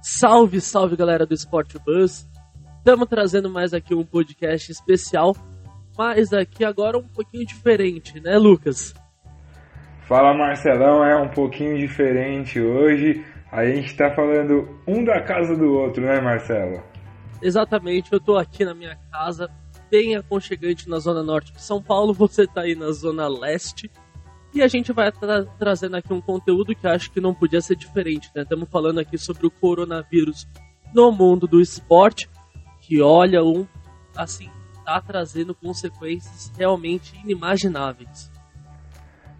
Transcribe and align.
Salve, 0.00 0.60
salve 0.60 0.96
galera 0.96 1.26
do 1.26 1.34
Sport 1.34 1.76
Bus. 1.84 2.26
Estamos 2.78 3.08
trazendo 3.08 3.50
mais 3.50 3.74
aqui 3.74 3.94
um 3.94 4.04
podcast 4.04 4.70
especial, 4.70 5.36
mas 5.96 6.32
aqui 6.32 6.64
agora 6.64 6.96
um 6.96 7.08
pouquinho 7.08 7.44
diferente, 7.44 8.20
né, 8.20 8.38
Lucas? 8.38 8.94
Fala 10.06 10.32
Marcelão, 10.32 11.04
é 11.04 11.16
um 11.16 11.28
pouquinho 11.28 11.76
diferente 11.76 12.60
hoje. 12.60 13.24
A 13.50 13.66
gente 13.66 13.88
está 13.88 14.14
falando 14.14 14.78
um 14.86 15.04
da 15.04 15.20
casa 15.20 15.56
do 15.56 15.74
outro, 15.74 16.02
né, 16.02 16.20
Marcelo? 16.20 16.82
Exatamente, 17.42 18.12
eu 18.12 18.18
estou 18.18 18.38
aqui 18.38 18.64
na 18.64 18.74
minha 18.74 18.96
casa, 19.10 19.50
bem 19.90 20.16
aconchegante 20.16 20.88
na 20.88 20.98
zona 20.98 21.22
norte 21.22 21.52
de 21.52 21.60
São 21.60 21.82
Paulo, 21.82 22.14
você 22.14 22.44
está 22.44 22.62
aí 22.62 22.74
na 22.74 22.90
zona 22.92 23.28
leste. 23.28 23.90
E 24.54 24.62
a 24.62 24.68
gente 24.68 24.92
vai 24.92 25.12
tra 25.12 25.44
trazendo 25.58 25.96
aqui 25.96 26.12
um 26.12 26.20
conteúdo 26.20 26.74
que 26.74 26.86
acho 26.86 27.10
que 27.10 27.20
não 27.20 27.34
podia 27.34 27.60
ser 27.60 27.76
diferente, 27.76 28.30
né? 28.34 28.42
Estamos 28.42 28.68
falando 28.68 28.98
aqui 28.98 29.18
sobre 29.18 29.46
o 29.46 29.50
coronavírus 29.50 30.48
no 30.94 31.12
mundo 31.12 31.46
do 31.46 31.60
esporte, 31.60 32.28
que 32.80 33.00
olha, 33.00 33.44
um, 33.44 33.66
assim, 34.16 34.48
tá 34.84 35.00
trazendo 35.00 35.54
consequências 35.54 36.50
realmente 36.56 37.14
inimagináveis. 37.22 38.30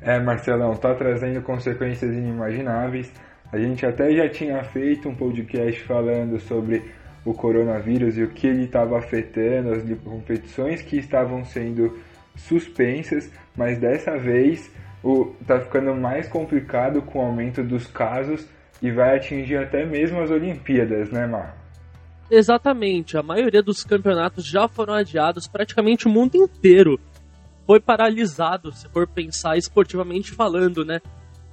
É, 0.01 0.21
Marcelão, 0.21 0.77
tá 0.77 0.95
trazendo 0.95 1.43
consequências 1.43 2.13
inimagináveis. 2.13 3.11
A 3.51 3.59
gente 3.59 3.85
até 3.87 4.15
já 4.15 4.29
tinha 4.29 4.63
feito 4.63 5.09
um 5.09 5.15
podcast 5.15 5.83
falando 5.85 6.38
sobre 6.38 6.93
o 7.25 7.33
coronavírus 7.33 8.16
e 8.16 8.23
o 8.23 8.29
que 8.29 8.47
ele 8.47 8.65
estava 8.65 8.99
afetando, 8.99 9.73
as 9.73 9.83
competições 10.01 10.83
que 10.83 10.97
estavam 10.99 11.45
sendo 11.45 11.99
suspensas, 12.37 13.30
mas 13.57 13.79
dessa 13.79 14.16
vez 14.16 14.71
o, 15.02 15.27
tá 15.47 15.61
ficando 15.61 15.95
mais 15.95 16.29
complicado 16.29 17.02
com 17.02 17.19
o 17.19 17.27
aumento 17.27 17.62
dos 17.62 17.87
casos 17.87 18.47
e 18.83 18.91
vai 18.91 19.16
atingir 19.16 19.57
até 19.57 19.84
mesmo 19.84 20.21
as 20.21 20.30
Olimpíadas, 20.30 21.11
né, 21.11 21.27
Mar? 21.27 21.57
Exatamente, 22.30 23.16
a 23.16 23.23
maioria 23.23 23.63
dos 23.63 23.82
campeonatos 23.85 24.45
já 24.45 24.69
foram 24.69 24.95
adiados, 24.95 25.49
praticamente 25.49 26.07
o 26.07 26.10
mundo 26.10 26.37
inteiro 26.37 27.01
foi 27.66 27.80
paralisado, 27.80 28.73
se 28.73 28.88
for 28.88 29.07
pensar 29.07 29.57
esportivamente 29.57 30.32
falando, 30.32 30.85
né? 30.85 31.01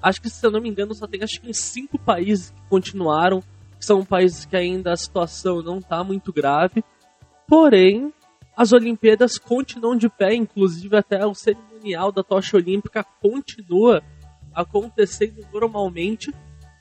Acho 0.01 0.21
que, 0.21 0.29
se 0.29 0.45
eu 0.45 0.51
não 0.51 0.61
me 0.61 0.69
engano, 0.69 0.93
só 0.93 1.07
tem 1.07 1.21
acho 1.23 1.41
que 1.41 1.53
cinco 1.53 1.97
países 1.97 2.51
que 2.51 2.61
continuaram, 2.69 3.41
que 3.77 3.85
são 3.85 4.05
países 4.05 4.45
que 4.45 4.55
ainda 4.55 4.93
a 4.93 4.97
situação 4.97 5.61
não 5.61 5.79
está 5.79 6.03
muito 6.03 6.31
grave. 6.31 6.83
Porém, 7.47 8.13
as 8.55 8.71
Olimpíadas 8.71 9.37
continuam 9.37 9.97
de 9.97 10.07
pé, 10.07 10.33
inclusive 10.33 10.95
até 10.95 11.25
o 11.25 11.33
cerimonial 11.33 12.11
da 12.11 12.23
tocha 12.23 12.57
olímpica 12.57 13.03
continua 13.21 14.01
acontecendo 14.53 15.45
normalmente 15.51 16.33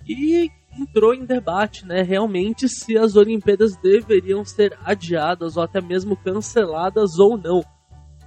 e 0.06 0.50
entrou 0.78 1.14
em 1.14 1.24
debate, 1.24 1.84
né, 1.86 2.02
realmente 2.02 2.68
se 2.68 2.96
as 2.96 3.16
Olimpíadas 3.16 3.76
deveriam 3.76 4.44
ser 4.44 4.76
adiadas 4.84 5.56
ou 5.56 5.62
até 5.62 5.80
mesmo 5.80 6.16
canceladas 6.16 7.18
ou 7.18 7.36
não. 7.36 7.64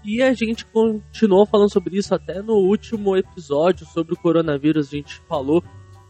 E 0.04 0.22
a 0.22 0.34
gente 0.34 0.66
continuou 0.66 1.46
falando 1.46 1.72
sobre 1.72 1.98
isso 1.98 2.16
até 2.16 2.42
no 2.42 2.54
último 2.54 3.16
episódio 3.18 3.86
sobre 3.86 4.14
o 4.14 4.18
coronavírus, 4.18 4.88
a 4.88 4.92
gente 4.92 5.22
falou 5.28 5.64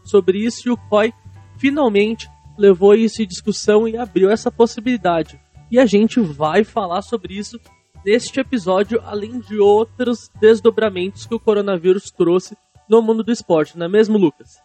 sobre 0.04 0.38
isso 0.38 0.68
e 0.68 0.70
o 0.70 0.76
COI 0.76 1.12
finalmente 1.56 2.28
levou 2.56 2.94
isso 2.94 3.22
em 3.22 3.26
discussão 3.26 3.86
e 3.86 3.96
abriu 3.96 4.30
essa 4.30 4.50
possibilidade 4.50 5.40
e 5.70 5.78
a 5.78 5.86
gente 5.86 6.20
vai 6.20 6.64
falar 6.64 7.02
sobre 7.02 7.34
isso 7.34 7.58
neste 8.04 8.40
episódio, 8.40 9.00
além 9.04 9.40
de 9.40 9.58
outros 9.58 10.30
desdobramentos 10.40 11.26
que 11.26 11.34
o 11.34 11.40
coronavírus 11.40 12.10
trouxe 12.10 12.56
no 12.88 13.02
mundo 13.02 13.22
do 13.22 13.32
esporte, 13.32 13.76
não 13.76 13.86
é 13.86 13.88
mesmo, 13.88 14.16
Lucas? 14.16 14.56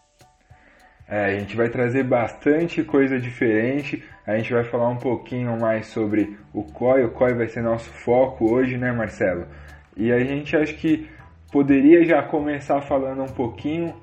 É, 1.08 1.26
a 1.26 1.40
gente 1.40 1.56
vai 1.56 1.70
trazer 1.70 2.04
bastante 2.04 2.81
coisa 2.84 3.20
diferente. 3.20 4.04
A 4.26 4.38
gente 4.38 4.54
vai 4.54 4.64
falar 4.64 4.90
um 4.90 4.98
pouquinho 4.98 5.59
mais 5.59 5.88
sobre 5.88 6.38
o 6.54 6.64
COI. 6.64 7.04
O 7.04 7.12
COI 7.12 7.34
vai 7.34 7.48
ser 7.48 7.62
nosso 7.62 7.90
foco 7.90 8.52
hoje, 8.52 8.78
né, 8.78 8.92
Marcelo? 8.92 9.46
E 9.97 10.12
a 10.12 10.19
gente 10.19 10.56
acho 10.56 10.75
que 10.75 11.08
poderia 11.52 12.03
já 12.06 12.24
começar 12.24 12.81
falando 12.81 13.22
um 13.22 13.34
pouquinho 13.34 13.94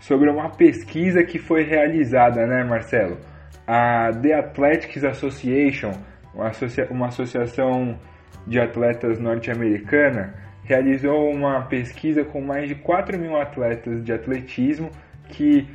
sobre 0.00 0.30
uma 0.30 0.50
pesquisa 0.50 1.22
que 1.22 1.38
foi 1.38 1.64
realizada, 1.64 2.46
né, 2.46 2.64
Marcelo? 2.64 3.18
A 3.66 4.10
The 4.10 4.34
Athletics 4.34 5.04
Association 5.04 5.92
uma, 6.38 6.48
associa 6.48 6.86
uma 6.88 7.08
associação 7.08 7.98
de 8.46 8.60
atletas 8.60 9.18
norte-americana, 9.18 10.34
realizou 10.62 11.30
uma 11.30 11.62
pesquisa 11.62 12.24
com 12.24 12.40
mais 12.40 12.68
de 12.68 12.76
4 12.76 13.18
mil 13.18 13.36
atletas 13.36 14.04
de 14.04 14.12
atletismo 14.12 14.90
que, 15.28 15.66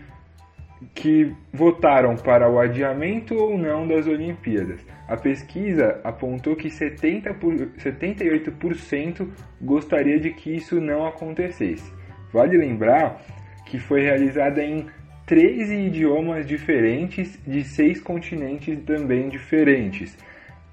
que 0.96 1.35
votaram 1.51 2.16
para 2.16 2.50
o 2.50 2.59
adiamento 2.59 3.35
ou 3.35 3.57
não 3.57 3.88
das 3.88 4.07
Olimpíadas. 4.07 4.79
A 5.07 5.18
pesquisa 5.18 6.00
apontou 6.03 6.56
que 6.56 6.69
70 6.69 7.34
por, 7.34 7.53
78% 7.53 9.28
gostaria 9.62 10.19
de 10.19 10.31
que 10.31 10.56
isso 10.56 10.80
não 10.80 11.06
acontecesse. 11.06 11.91
Vale 12.31 12.57
lembrar 12.57 13.22
que 13.66 13.78
foi 13.80 14.01
realizada 14.01 14.63
em 14.63 14.88
13 15.25 15.88
idiomas 15.88 16.45
diferentes 16.45 17.40
de 17.45 17.63
seis 17.63 18.00
continentes 18.00 18.78
também 18.85 19.30
diferentes. 19.30 20.18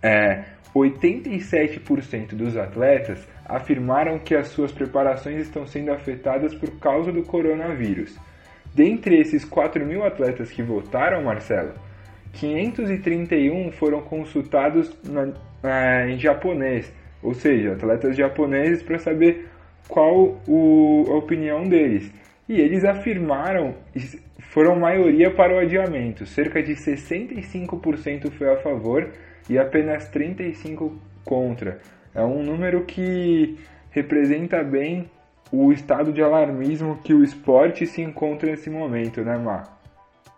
É, 0.03 0.45
87% 0.75 2.35
dos 2.35 2.57
atletas 2.57 3.27
afirmaram 3.45 4.19
que 4.19 4.35
as 4.35 4.49
suas 4.49 4.73
preparações 4.73 5.41
estão 5.41 5.67
sendo 5.67 5.93
afetadas 5.93 6.55
por 6.55 6.79
causa 6.79 7.13
do 7.13 7.23
coronavírus. 7.23 8.17
Dentre 8.75 9.19
esses 9.19 9.45
4 9.45 9.85
mil 9.85 10.05
atletas 10.05 10.51
que 10.51 10.63
votaram, 10.63 11.25
Marcelo, 11.25 11.73
531 12.35 13.73
foram 13.73 14.01
consultados 14.03 14.97
na, 15.05 16.09
em 16.09 16.19
japonês, 16.19 16.93
ou 17.21 17.35
seja, 17.35 17.73
atletas 17.73 18.17
japoneses 18.17 18.83
para 18.83 18.99
saber 18.99 19.49
qual 19.89 20.41
o, 20.47 21.07
a 21.09 21.17
opinião 21.17 21.69
deles. 21.69 22.13
E 22.49 22.61
eles 22.61 22.85
afirmaram, 22.85 23.75
foram 24.39 24.79
maioria 24.79 25.33
para 25.33 25.55
o 25.55 25.59
adiamento, 25.59 26.25
cerca 26.25 26.63
de 26.63 26.75
65% 26.75 28.31
foi 28.31 28.53
a 28.53 28.57
favor 28.59 29.09
e 29.49 29.59
apenas 29.59 30.09
35 30.09 31.01
contra. 31.25 31.81
É 32.15 32.23
um 32.23 32.43
número 32.43 32.85
que 32.85 33.59
representa 33.91 34.63
bem 34.63 35.11
o 35.53 35.73
estado 35.73 36.13
de 36.13 36.23
alarmismo 36.23 36.99
que 37.03 37.13
o 37.13 37.25
esporte 37.25 37.87
se 37.87 38.01
encontra 38.01 38.51
nesse 38.51 38.71
momento, 38.71 39.23
né, 39.23 39.37
Mar? 39.37 39.81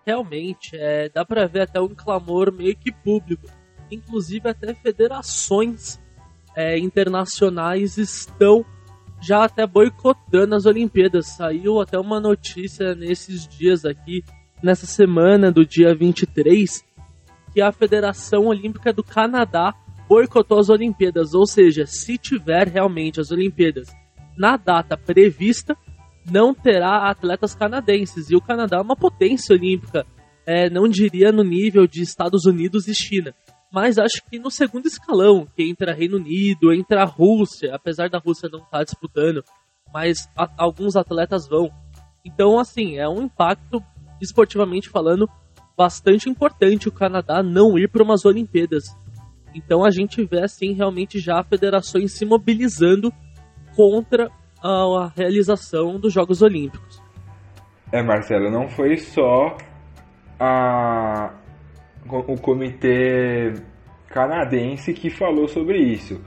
Realmente, 0.07 0.71
é, 0.75 1.09
dá 1.09 1.25
para 1.25 1.47
ver 1.47 1.63
até 1.63 1.81
um 1.81 1.95
clamor 1.95 2.53
meio 2.53 2.77
que 2.77 2.91
público. 2.91 3.47
Inclusive, 3.91 4.49
até 4.49 4.75
federações 4.75 6.01
é, 6.57 6.79
internacionais 6.79 7.99
estão 7.99 8.65
já 9.21 9.45
até 9.45 9.67
boicotando 9.67 10.57
as 10.57 10.67
Olimpíadas. 10.67 11.29
Saiu 11.29 11.81
até 11.81 11.99
uma 11.99 12.19
notícia 12.19 12.95
nesses 12.95 13.47
dias 13.47 13.85
aqui, 13.85 14.25
nessa 14.63 14.87
semana 14.87 15.53
do 15.53 15.65
dia 15.65 15.95
23, 15.95 16.85
que 17.53 17.61
a 17.61 17.73
Federação 17.73 18.47
Olímpica 18.47 18.93
do 18.93 19.03
Canadá 19.03 19.75
boicotou 20.09 20.59
as 20.59 20.69
Olimpíadas, 20.69 21.35
ou 21.35 21.47
seja, 21.47 21.87
se 21.87 22.19
tiver 22.19 22.69
realmente 22.69 23.21
as 23.21 23.31
Olimpíadas 23.31 23.89
na 24.37 24.57
data 24.57 24.97
prevista, 24.97 25.77
não 26.31 26.55
terá 26.55 27.11
atletas 27.11 27.55
canadenses. 27.55 28.31
E 28.31 28.37
o 28.37 28.41
Canadá 28.41 28.79
é 28.79 28.83
uma 28.83 28.97
potência 28.97 29.55
olímpica, 29.55 30.07
é, 30.47 30.69
não 30.69 30.89
diria 30.89 31.33
no 31.33 31.43
nível 31.43 31.87
de 31.87 32.03
Estados 32.03 32.45
Unidos 32.45 32.89
e 32.89 32.95
China, 32.95 33.35
mas 33.73 33.99
acho 33.99 34.23
que 34.31 34.39
no 34.39 34.51
segundo 34.51 34.87
escalão, 34.87 35.47
que 35.57 35.63
entra 35.63 35.95
Reino 35.95 36.19
Unido, 36.19 36.73
entra 36.73 37.03
a 37.03 37.07
Rússia, 37.07 37.75
apesar 37.75 38.11
da 38.11 38.19
Rússia 38.19 38.49
não 38.53 38.59
estar 38.59 38.79
tá 38.79 38.85
disputando, 38.85 39.43
mas 39.93 40.29
a, 40.37 40.47
alguns 40.59 40.95
atletas 40.95 41.49
vão. 41.49 41.71
Então, 42.25 42.59
assim, 42.59 42.99
é 42.99 43.09
um 43.09 43.23
impacto 43.23 43.83
esportivamente 44.21 44.89
falando 44.89 45.29
bastante 45.83 46.31
importante 46.31 46.89
o 46.89 46.93
Canadá 46.93 47.43
não 47.43 47.77
ir 47.77 47.89
para 47.89 48.05
umas 48.05 48.25
Olimpíadas. 48.25 48.85
Então 49.53 49.85
a 49.85 49.91
gente 49.91 50.25
vê 50.25 50.45
assim 50.45 50.75
realmente 50.75 51.19
já 51.19 51.43
federações 51.43 52.13
se 52.13 52.25
mobilizando 52.25 53.13
contra 53.75 54.31
a, 54.63 55.11
realização 55.17 55.99
dos 55.99 56.13
Jogos 56.13 56.41
Olímpicos. 56.41 57.03
É, 57.91 58.01
Marcelo, 58.01 58.49
não 58.49 58.69
foi 58.69 58.97
só 58.97 59.57
a, 60.39 61.35
o 62.09 62.41
comitê 62.41 63.55
canadense 64.09 64.95
que 64.95 65.11
falou 65.11 65.49
sobre 65.49 65.79
isso. 65.79 66.21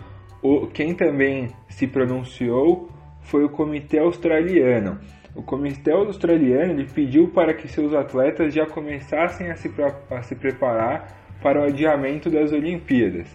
O, 0.43 0.67
quem 0.67 0.93
também 0.93 1.47
se 1.69 1.87
pronunciou 1.87 2.89
foi 3.21 3.45
o 3.45 3.49
comitê 3.49 3.99
australiano. 3.99 4.99
O 5.35 5.43
Comitê 5.43 5.91
Australiano 5.91 6.85
pediu 6.85 7.27
para 7.27 7.53
que 7.53 7.67
seus 7.67 7.93
atletas 7.93 8.53
já 8.53 8.65
começassem 8.65 9.51
a 9.51 9.55
se, 9.55 9.69
a 10.09 10.21
se 10.21 10.33
preparar 10.33 11.13
para 11.41 11.59
o 11.59 11.65
adiamento 11.65 12.29
das 12.29 12.53
Olimpíadas. 12.53 13.27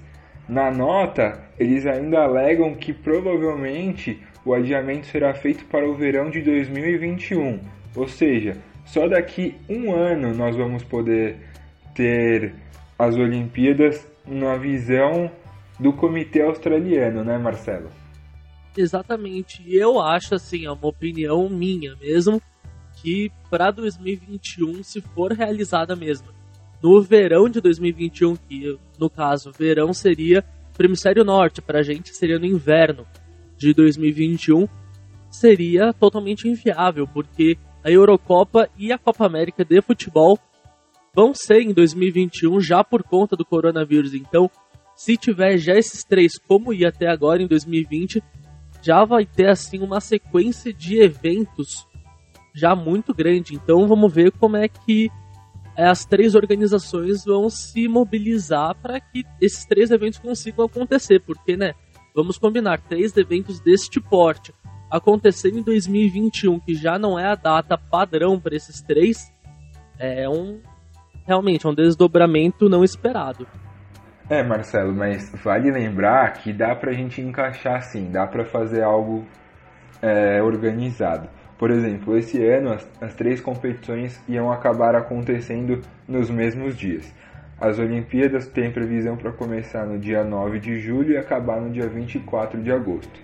Na 0.49 0.70
nota, 0.70 1.44
eles 1.58 1.87
ainda 1.87 2.23
alegam 2.23 2.75
que 2.75 2.93
provavelmente 2.93 4.19
o 4.44 4.55
adiamento 4.55 5.06
será 5.06 5.35
feito 5.35 5.67
para 5.67 5.88
o 5.88 5.94
verão 5.94 6.31
de 6.31 6.41
2021, 6.41 7.61
ou 7.94 8.08
seja, 8.08 8.56
só 8.85 9.06
daqui 9.06 9.55
um 9.69 9.93
ano 9.93 10.35
nós 10.35 10.56
vamos 10.56 10.82
poder 10.82 11.37
ter 11.94 12.55
as 12.99 13.14
Olimpíadas 13.14 14.11
na 14.26 14.56
visão 14.56 15.31
do 15.79 15.93
comitê 15.93 16.43
australiano, 16.43 17.23
né, 17.23 17.38
Marcelo? 17.38 18.00
Exatamente. 18.77 19.63
E 19.67 19.77
eu 19.77 20.01
acho, 20.01 20.35
assim, 20.35 20.67
é 20.67 20.71
uma 20.71 20.87
opinião 20.87 21.49
minha 21.49 21.97
mesmo, 21.97 22.41
que 23.03 23.31
para 23.49 23.71
2021, 23.71 24.83
se 24.83 25.01
for 25.01 25.33
realizada 25.33 25.97
mesmo, 25.97 26.29
no 26.83 27.01
verão 27.03 27.49
de 27.49 27.61
2021, 27.61 28.37
que 28.37 28.79
no 28.99 29.11
caso, 29.11 29.53
verão 29.53 29.93
seria 29.93 30.45
para 30.73 30.85
o 30.85 30.89
hemisfério 30.89 31.25
norte, 31.25 31.61
para 31.61 31.81
a 31.81 31.83
gente 31.83 32.15
seria 32.15 32.39
no 32.39 32.47
inverno 32.47 33.07
de 33.57 33.75
2021, 33.75 34.67
seria 35.31 35.93
totalmente 35.93 36.49
inviável, 36.49 37.07
porque 37.07 37.59
a 37.85 37.91
Eurocopa 37.91 38.69
e 38.79 38.93
a 38.93 38.99
Copa 38.99 39.27
América 39.27 39.65
de 39.65 39.81
futebol 39.83 40.39
vão 41.15 41.35
ser 41.35 41.61
em 41.61 41.73
2021 41.73 42.61
já 42.61 42.83
por 42.83 43.03
conta 43.03 43.37
do 43.37 43.45
coronavírus. 43.45 44.15
Então, 44.15 44.51
se 44.95 45.17
tiver 45.17 45.59
já 45.59 45.75
esses 45.75 46.05
três, 46.05 46.39
como 46.39 46.73
ia 46.73 46.89
até 46.89 47.09
agora 47.09 47.43
em 47.43 47.47
2020, 47.47 48.23
já 48.82 49.05
vai 49.05 49.27
ter 49.27 49.49
assim 49.49 49.81
uma 49.81 50.00
sequência 50.00 50.73
de 50.73 51.00
eventos 51.00 51.87
já 52.55 52.75
muito 52.75 53.15
grande. 53.15 53.55
Então, 53.55 53.87
vamos 53.87 54.12
ver 54.12 54.32
como 54.32 54.56
é 54.56 54.69
que 54.69 55.11
as 55.77 56.05
três 56.05 56.35
organizações 56.35 57.25
vão 57.25 57.49
se 57.49 57.88
mobilizar 57.88 58.75
para 58.75 59.00
que 59.00 59.25
esses 59.41 59.65
três 59.65 59.91
eventos 59.91 60.19
consigam 60.19 60.65
acontecer, 60.65 61.21
porque, 61.21 61.56
né? 61.56 61.75
Vamos 62.15 62.38
combinar 62.38 62.81
três 62.81 63.17
eventos 63.17 63.61
deste 63.61 64.00
porte 64.00 64.53
acontecendo 64.91 65.59
em 65.59 65.62
2021, 65.62 66.59
que 66.59 66.75
já 66.75 66.99
não 66.99 67.19
é 67.19 67.26
a 67.26 67.37
data 67.37 67.79
padrão 67.79 68.38
para 68.41 68.56
esses 68.56 68.83
três, 68.83 69.33
é 69.99 70.29
um 70.29 70.61
realmente 71.25 71.65
é 71.65 71.69
um 71.69 71.75
desdobramento 71.75 72.69
não 72.69 72.83
esperado. 72.83 73.47
É, 74.31 74.44
Marcelo, 74.44 74.94
mas 74.94 75.29
vale 75.43 75.73
lembrar 75.73 76.35
que 76.35 76.53
dá 76.53 76.73
pra 76.77 76.93
gente 76.93 77.21
encaixar 77.21 77.82
sim, 77.82 78.12
dá 78.12 78.29
pra 78.29 78.44
fazer 78.44 78.81
algo 78.81 79.27
é, 80.00 80.41
organizado. 80.41 81.29
Por 81.59 81.69
exemplo, 81.69 82.17
esse 82.17 82.41
ano 82.47 82.73
as, 82.73 82.88
as 83.00 83.12
três 83.15 83.41
competições 83.41 84.23
iam 84.29 84.53
acabar 84.53 84.94
acontecendo 84.94 85.81
nos 86.06 86.31
mesmos 86.31 86.77
dias. 86.77 87.12
As 87.61 87.81
Olimpíadas 87.81 88.47
têm 88.47 88.71
previsão 88.71 89.17
para 89.17 89.32
começar 89.32 89.85
no 89.85 89.99
dia 89.99 90.23
9 90.23 90.61
de 90.61 90.79
julho 90.79 91.15
e 91.15 91.17
acabar 91.17 91.61
no 91.61 91.69
dia 91.69 91.88
24 91.88 92.62
de 92.62 92.71
agosto. 92.71 93.21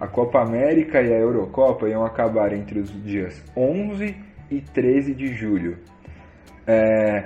A 0.00 0.06
Copa 0.06 0.40
América 0.40 1.02
e 1.02 1.12
a 1.12 1.18
Eurocopa 1.18 1.88
iam 1.88 2.06
acabar 2.06 2.52
entre 2.52 2.78
os 2.78 2.90
dias 3.02 3.42
11 3.56 4.16
e 4.52 4.60
13 4.60 5.14
de 5.14 5.34
julho. 5.34 5.78
É, 6.64 7.24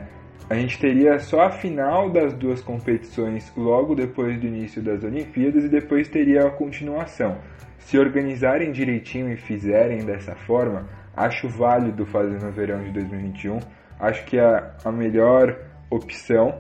a 0.51 0.55
gente 0.55 0.79
teria 0.79 1.19
só 1.19 1.43
a 1.43 1.51
final 1.51 2.11
das 2.11 2.33
duas 2.33 2.63
competições 2.63 3.53
logo 3.55 3.95
depois 3.95 4.41
do 4.41 4.47
início 4.47 4.83
das 4.83 5.05
Olimpíadas 5.05 5.65
e 5.65 5.69
depois 5.69 6.09
teria 6.09 6.47
a 6.47 6.51
continuação. 6.51 7.37
Se 7.79 7.99
organizarem 7.99 8.73
direitinho 8.73 9.31
e 9.31 9.37
fizerem 9.37 10.05
dessa 10.07 10.35
forma, 10.35 10.89
acho 11.15 11.49
válido 11.49 12.07
fazer 12.07 12.41
no 12.41 12.51
verão 12.51 12.83
de 12.83 12.93
2021. 12.93 13.59
Acho 14.01 14.25
que 14.25 14.39
é 14.39 14.73
a 14.85 14.91
melhor 14.91 15.59
opção, 15.91 16.59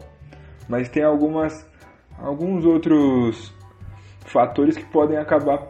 mas 0.68 0.88
tem 0.88 1.02
algumas 1.02 1.66
alguns 2.18 2.64
outros 2.64 3.54
fatores 4.26 4.76
que 4.76 4.84
podem 4.84 5.16
acabar 5.16 5.68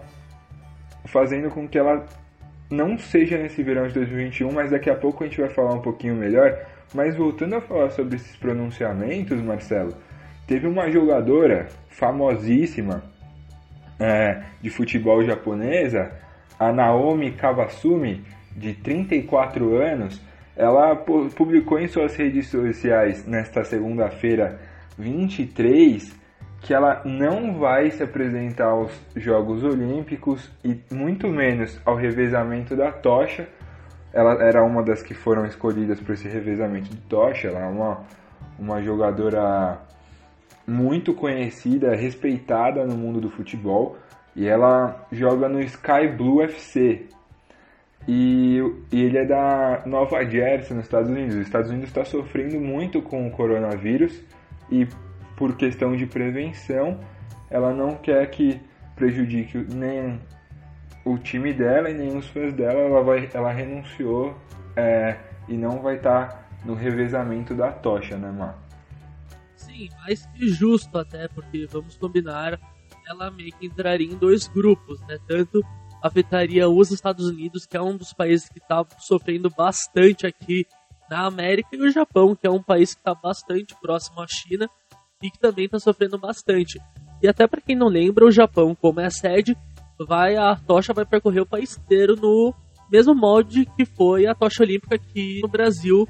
fazendo 1.07 1.51
com 1.51 1.69
que 1.69 1.79
ela 1.79 2.07
não 2.71 2.99
seja 2.99 3.39
nesse 3.39 3.63
verão 3.63 3.87
de 3.87 3.95
2021, 3.95 4.53
mas 4.53 4.71
daqui 4.71 4.91
a 4.91 4.95
pouco 4.95 5.25
a 5.25 5.27
gente 5.27 5.41
vai 5.41 5.51
falar 5.51 5.75
um 5.75 5.81
pouquinho 5.81 6.15
melhor. 6.15 6.59
Mas 6.95 7.17
voltando 7.17 7.57
a 7.57 7.61
falar 7.61 7.91
sobre 7.91 8.17
esses 8.17 8.37
pronunciamentos, 8.37 9.41
Marcelo, 9.41 9.95
teve 10.47 10.67
uma 10.67 10.91
jogadora 10.91 11.69
famosíssima 11.89 13.03
é, 13.99 14.43
de 14.61 14.71
futebol 14.71 15.23
japonesa, 15.25 16.13
a 16.59 16.73
Naomi 16.73 17.33
Kawasumi, 17.33 18.25
de 18.57 18.75
34 18.75 19.77
anos, 19.77 20.21
ela 20.57 20.97
publicou 20.97 21.79
em 21.79 21.87
suas 21.87 22.17
redes 22.17 22.49
sociais 22.49 23.25
nesta 23.27 23.63
segunda-feira 23.63 24.59
23 24.99 26.18
que 26.61 26.75
ela 26.75 27.03
não 27.05 27.59
vai 27.59 27.91
se 27.91 28.03
apresentar 28.03 28.67
aos 28.67 28.93
Jogos 29.15 29.63
Olímpicos 29.63 30.51
e 30.65 30.79
muito 30.93 31.29
menos 31.29 31.81
ao 31.85 31.95
revezamento 31.95 32.75
da 32.75 32.91
tocha. 32.91 33.49
Ela 34.13 34.43
era 34.43 34.65
uma 34.65 34.83
das 34.83 35.03
que 35.03 35.15
foram 35.15 35.47
escolhidas 35.47 36.01
para 36.01 36.15
esse 36.15 36.29
revezamento 36.29 36.89
de 36.91 36.97
tocha. 37.03 37.49
Ela 37.49 37.61
é 37.61 37.69
uma, 37.69 38.01
uma 38.59 38.83
jogadora 38.83 39.79
muito 40.67 41.15
conhecida, 41.15 41.95
respeitada 41.95 42.85
no 42.85 42.97
mundo 42.97 43.21
do 43.21 43.31
futebol 43.31 43.97
e 44.35 44.47
ela 44.47 45.07
joga 45.11 45.49
no 45.49 45.61
Sky 45.61 46.09
Blue 46.17 46.43
FC. 46.43 47.07
E, 48.07 48.59
e 48.93 49.03
ele 49.03 49.19
é 49.19 49.25
da 49.25 49.83
Nova 49.85 50.25
Jersey, 50.25 50.75
nos 50.77 50.87
Estados 50.87 51.11
Unidos. 51.11 51.35
Os 51.35 51.43
Estados 51.43 51.71
Unidos 51.71 51.89
está 51.89 52.05
sofrendo 52.05 52.59
muito 52.59 53.03
com 53.03 53.27
o 53.27 53.31
coronavírus 53.31 54.23
e 54.71 54.87
por 55.39 55.57
questão 55.57 55.97
de 55.97 56.05
prevenção, 56.05 56.99
ela 57.49 57.73
não 57.73 57.95
quer 57.95 58.29
que 58.29 58.61
prejudique 58.97 59.57
nem 59.73 60.21
o 61.05 61.17
time 61.17 61.53
dela 61.55 61.89
e 61.89 61.95
nem 61.95 62.17
os 62.17 62.27
fãs 62.27 62.53
dela. 62.53 62.81
Ela, 62.81 63.03
vai, 63.05 63.31
ela 63.33 63.53
renunciou 63.53 64.37
é, 64.75 65.17
e 65.49 65.57
não 65.57 65.81
vai 65.81 65.95
estar 65.95 66.29
tá 66.29 66.49
no 66.65 66.75
revezamento 66.75 67.55
da 67.55 67.71
tocha, 67.71 68.19
né, 68.19 68.33
Mar? 68.33 68.59
Sim, 69.55 69.89
mais 70.01 70.27
que 70.27 70.49
justo 70.49 70.99
até, 70.99 71.29
porque 71.29 71.67
vamos 71.71 71.97
combinar, 71.97 72.59
ela 73.09 73.31
meio 73.31 73.53
que 73.53 73.67
entraria 73.67 74.13
em 74.13 74.17
dois 74.17 74.49
grupos, 74.49 75.01
né? 75.03 75.19
Tanto 75.29 75.65
afetaria 76.03 76.69
os 76.69 76.91
Estados 76.91 77.29
Unidos, 77.29 77.65
que 77.65 77.77
é 77.77 77.83
um 77.83 77.97
dos 77.97 78.13
países 78.13 78.49
que 78.49 78.59
está 78.59 78.85
sofrendo 78.99 79.49
bastante 79.51 80.27
aqui 80.27 80.67
na 81.09 81.27
América, 81.27 81.69
e 81.73 81.81
o 81.81 81.91
Japão, 81.91 82.35
que 82.35 82.47
é 82.47 82.51
um 82.51 82.63
país 82.63 82.93
que 82.93 83.01
está 83.01 83.15
bastante 83.15 83.75
próximo 83.81 84.21
à 84.21 84.27
China, 84.27 84.69
e 85.23 85.31
que 85.31 85.39
também 85.39 85.65
está 85.65 85.79
sofrendo 85.79 86.19
bastante. 86.19 86.81
E 87.23 87.29
até 87.29 87.47
para 87.47 87.61
quem 87.61 87.77
não 87.77 87.89
lembra, 87.89 88.25
o 88.25 88.31
Japão, 88.31 88.75
como 88.75 89.01
é 89.01 89.07
a 89.07 89.11
sede, 89.11 89.57
vai 89.99 90.37
a 90.37 90.55
tocha 90.55 90.93
vai 90.93 91.05
percorrer 91.05 91.41
o 91.41 91.47
país 91.47 91.77
inteiro 91.77 92.15
no 92.15 92.55
mesmo 92.91 93.15
molde 93.15 93.67
que 93.77 93.85
foi 93.85 94.27
a 94.27 94.35
tocha 94.35 94.63
olímpica 94.63 94.95
aqui 94.95 95.41
no 95.43 95.49
Brasil, 95.49 96.09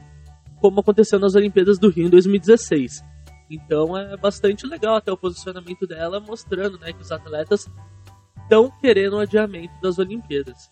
como 0.61 0.81
aconteceu 0.81 1.19
nas 1.19 1.35
Olimpíadas 1.35 1.79
do 1.79 1.91
Rio 1.91 2.07
em 2.07 2.11
2016. 2.11 3.03
Então 3.51 3.97
é 3.97 4.17
bastante 4.17 4.67
legal 4.67 4.97
até 4.97 5.11
o 5.11 5.17
posicionamento 5.17 5.87
dela, 5.87 6.21
mostrando 6.21 6.79
né, 6.79 6.93
que 6.93 7.01
os 7.01 7.11
atletas 7.11 7.67
estão 8.43 8.71
querendo 8.81 9.15
o 9.15 9.21
adiamento 9.21 9.73
das 9.81 9.99
Olimpíadas. 9.99 10.71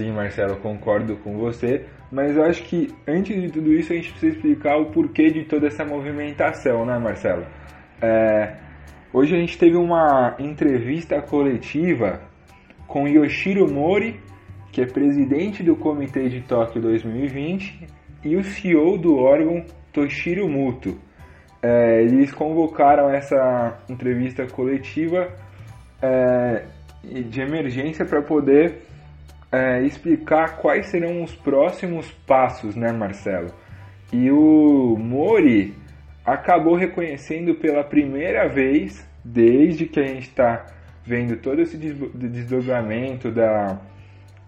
Sim, 0.00 0.12
Marcelo, 0.12 0.56
concordo 0.56 1.14
com 1.18 1.36
você. 1.36 1.84
Mas 2.10 2.34
eu 2.34 2.42
acho 2.44 2.62
que 2.62 2.88
antes 3.06 3.38
de 3.38 3.50
tudo 3.50 3.70
isso 3.70 3.92
a 3.92 3.96
gente 3.96 4.10
precisa 4.12 4.34
explicar 4.34 4.78
o 4.78 4.86
porquê 4.86 5.30
de 5.30 5.44
toda 5.44 5.66
essa 5.66 5.84
movimentação, 5.84 6.86
né, 6.86 6.98
Marcelo? 6.98 7.44
É, 8.00 8.54
hoje 9.12 9.36
a 9.36 9.38
gente 9.38 9.58
teve 9.58 9.76
uma 9.76 10.36
entrevista 10.38 11.20
coletiva 11.20 12.22
com 12.86 13.06
Yoshiro 13.06 13.70
Mori, 13.70 14.18
que 14.72 14.80
é 14.80 14.86
presidente 14.86 15.62
do 15.62 15.76
Comitê 15.76 16.30
de 16.30 16.40
Tóquio 16.40 16.80
2020, 16.80 17.86
e 18.24 18.36
o 18.36 18.42
CEO 18.42 18.96
do 18.96 19.18
órgão, 19.18 19.66
Toshiro 19.92 20.48
Muto. 20.48 20.98
É, 21.62 22.02
eles 22.04 22.32
convocaram 22.32 23.10
essa 23.10 23.78
entrevista 23.86 24.46
coletiva 24.46 25.28
é, 26.00 26.64
de 27.04 27.42
emergência 27.42 28.06
para 28.06 28.22
poder 28.22 28.88
é, 29.52 29.82
explicar 29.82 30.58
quais 30.58 30.86
serão 30.86 31.22
os 31.22 31.34
próximos 31.34 32.10
passos, 32.26 32.76
né, 32.76 32.92
Marcelo? 32.92 33.52
E 34.12 34.30
o 34.30 34.96
Mori 34.98 35.74
acabou 36.24 36.76
reconhecendo 36.76 37.54
pela 37.54 37.84
primeira 37.84 38.48
vez, 38.48 39.08
desde 39.24 39.86
que 39.86 40.00
a 40.00 40.06
gente 40.06 40.28
está 40.28 40.66
vendo 41.04 41.36
todo 41.36 41.60
esse 41.60 41.76
desdobramento 41.76 43.30
da, 43.30 43.80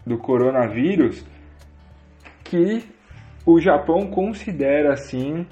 do 0.07 0.19
coronavírus, 0.19 1.25
que 2.45 2.85
o 3.45 3.61
Japão 3.61 4.07
considera 4.09 4.93
assim 4.93 5.47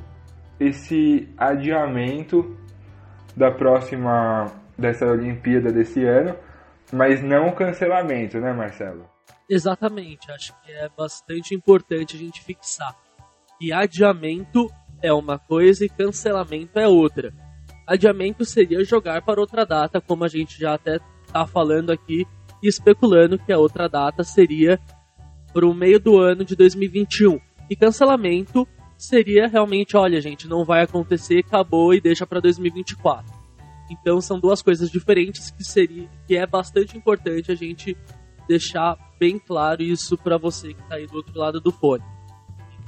esse 0.58 1.28
adiamento 1.38 2.56
da 3.36 3.50
próxima 3.50 4.46
dessa 4.78 5.06
Olimpíada 5.06 5.72
desse 5.72 6.04
ano, 6.04 6.34
mas 6.92 7.22
não 7.22 7.48
o 7.48 7.54
cancelamento, 7.54 8.38
né, 8.38 8.52
Marcelo? 8.52 9.04
Exatamente, 9.50 10.30
acho 10.30 10.54
que 10.62 10.70
é 10.70 10.88
bastante 10.96 11.56
importante 11.56 12.14
a 12.14 12.18
gente 12.20 12.40
fixar. 12.40 12.96
E 13.60 13.72
adiamento 13.72 14.70
é 15.02 15.12
uma 15.12 15.40
coisa 15.40 15.84
e 15.84 15.88
cancelamento 15.88 16.78
é 16.78 16.86
outra. 16.86 17.34
Adiamento 17.84 18.44
seria 18.44 18.84
jogar 18.84 19.22
para 19.22 19.40
outra 19.40 19.66
data, 19.66 20.00
como 20.00 20.22
a 20.22 20.28
gente 20.28 20.56
já 20.56 20.74
até 20.74 21.00
está 21.26 21.48
falando 21.48 21.90
aqui 21.90 22.24
e 22.62 22.68
especulando 22.68 23.40
que 23.40 23.52
a 23.52 23.58
outra 23.58 23.88
data 23.88 24.22
seria 24.22 24.78
para 25.52 25.66
o 25.66 25.74
meio 25.74 25.98
do 25.98 26.16
ano 26.16 26.44
de 26.44 26.54
2021. 26.54 27.40
E 27.68 27.74
cancelamento 27.74 28.68
seria 28.96 29.48
realmente, 29.48 29.96
olha, 29.96 30.20
gente, 30.20 30.46
não 30.46 30.64
vai 30.64 30.84
acontecer, 30.84 31.40
acabou 31.40 31.92
e 31.92 32.00
deixa 32.00 32.24
para 32.24 32.38
2024. 32.38 33.26
Então 33.90 34.20
são 34.20 34.38
duas 34.38 34.62
coisas 34.62 34.88
diferentes 34.88 35.50
que 35.50 35.64
seria 35.64 36.08
que 36.24 36.36
é 36.36 36.46
bastante 36.46 36.96
importante 36.96 37.50
a 37.50 37.56
gente 37.56 37.96
deixar 38.50 38.98
bem 39.16 39.38
claro 39.38 39.80
isso 39.80 40.18
para 40.18 40.36
você 40.36 40.74
que 40.74 40.82
está 40.82 40.96
aí 40.96 41.06
do 41.06 41.14
outro 41.14 41.38
lado 41.38 41.60
do 41.60 41.70
fone. 41.70 42.02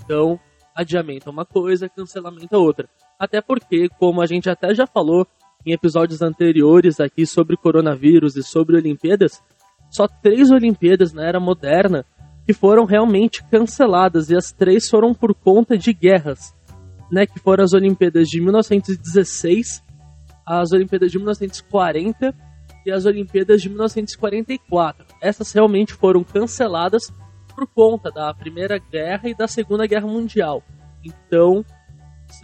Então, 0.05 0.41
adiamento 0.75 1.29
é 1.29 1.33
uma 1.33 1.45
coisa, 1.45 1.89
cancelamento 1.89 2.53
é 2.53 2.59
outra. 2.59 2.89
Até 3.17 3.41
porque, 3.41 3.89
como 3.91 4.21
a 4.21 4.27
gente 4.27 4.51
até 4.51 4.75
já 4.75 4.89
falou 4.89 5.25
em 5.65 5.73
episódios 5.73 6.21
anteriores 6.21 6.99
aqui 6.99 7.25
sobre 7.25 7.57
coronavírus 7.57 8.35
e 8.35 8.43
sobre 8.43 8.77
Olimpíadas, 8.77 9.41
só 9.89 10.09
três 10.09 10.51
Olimpíadas 10.51 11.13
na 11.13 11.25
era 11.25 11.39
moderna 11.39 12.05
que 12.45 12.53
foram 12.53 12.85
realmente 12.85 13.45
canceladas 13.45 14.31
e 14.31 14.37
as 14.37 14.51
três 14.51 14.91
foram 14.91 15.15
por 15.15 15.33
conta 15.33 15.79
de 15.79 15.93
guerras, 15.93 16.53
né? 17.09 17.25
Que 17.25 17.39
foram 17.39 17.63
as 17.63 17.73
Olimpíadas 17.73 18.29
de 18.29 18.41
1916, 18.41 19.81
as 20.45 20.73
Olimpíadas 20.73 21.13
de 21.13 21.19
1940 21.19 22.35
e 22.85 22.91
as 22.91 23.07
Olimpíadas 23.07 23.63
de 23.63 23.69
1944. 23.69 25.07
Essas 25.21 25.53
realmente 25.53 25.93
foram 25.93 26.25
canceladas 26.25 27.13
por 27.55 27.67
conta 27.67 28.11
da 28.11 28.33
Primeira 28.35 28.79
Guerra 28.79 29.29
e 29.29 29.35
da 29.35 29.47
Segunda 29.47 29.87
Guerra 29.87 30.07
Mundial. 30.07 30.63
Então, 31.05 31.65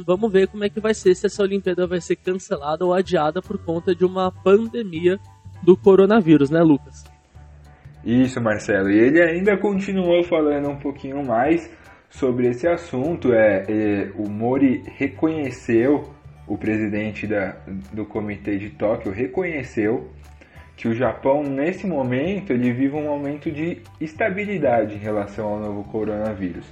vamos 0.04 0.30
ver 0.30 0.48
como 0.48 0.64
é 0.64 0.68
que 0.68 0.80
vai 0.80 0.94
ser 0.94 1.14
se 1.14 1.26
essa 1.26 1.42
Olimpíada 1.42 1.86
vai 1.86 2.00
ser 2.00 2.16
cancelada 2.16 2.84
ou 2.84 2.92
adiada 2.92 3.40
por 3.40 3.58
conta 3.58 3.94
de 3.94 4.04
uma 4.04 4.30
pandemia 4.30 5.18
do 5.62 5.76
coronavírus, 5.76 6.50
né, 6.50 6.60
Lucas? 6.60 7.04
Isso, 8.04 8.40
Marcelo. 8.40 8.90
E 8.90 8.98
ele 8.98 9.20
ainda 9.20 9.56
continuou 9.56 10.22
falando 10.24 10.68
um 10.68 10.76
pouquinho 10.76 11.24
mais 11.24 11.70
sobre 12.08 12.48
esse 12.48 12.66
assunto. 12.66 13.32
É, 13.32 13.64
é 13.68 14.12
o 14.16 14.28
Mori 14.28 14.82
reconheceu, 14.96 16.10
o 16.46 16.56
presidente 16.56 17.26
da, 17.26 17.56
do 17.92 18.04
Comitê 18.06 18.56
de 18.56 18.70
Tóquio 18.70 19.12
reconheceu 19.12 20.08
que 20.78 20.86
o 20.86 20.94
Japão, 20.94 21.42
nesse 21.42 21.88
momento, 21.88 22.52
ele 22.52 22.72
vive 22.72 22.94
um 22.94 23.02
momento 23.02 23.50
de 23.50 23.82
estabilidade 24.00 24.94
em 24.94 24.98
relação 24.98 25.48
ao 25.48 25.58
novo 25.58 25.82
coronavírus. 25.90 26.64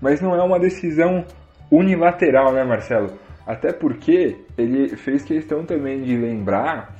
Mas 0.00 0.20
não 0.20 0.32
é 0.32 0.40
uma 0.40 0.60
decisão 0.60 1.24
unilateral, 1.68 2.52
né, 2.52 2.62
Marcelo? 2.62 3.18
Até 3.44 3.72
porque 3.72 4.36
ele 4.56 4.96
fez 4.96 5.24
questão 5.24 5.64
também 5.64 6.02
de 6.02 6.16
lembrar 6.16 6.96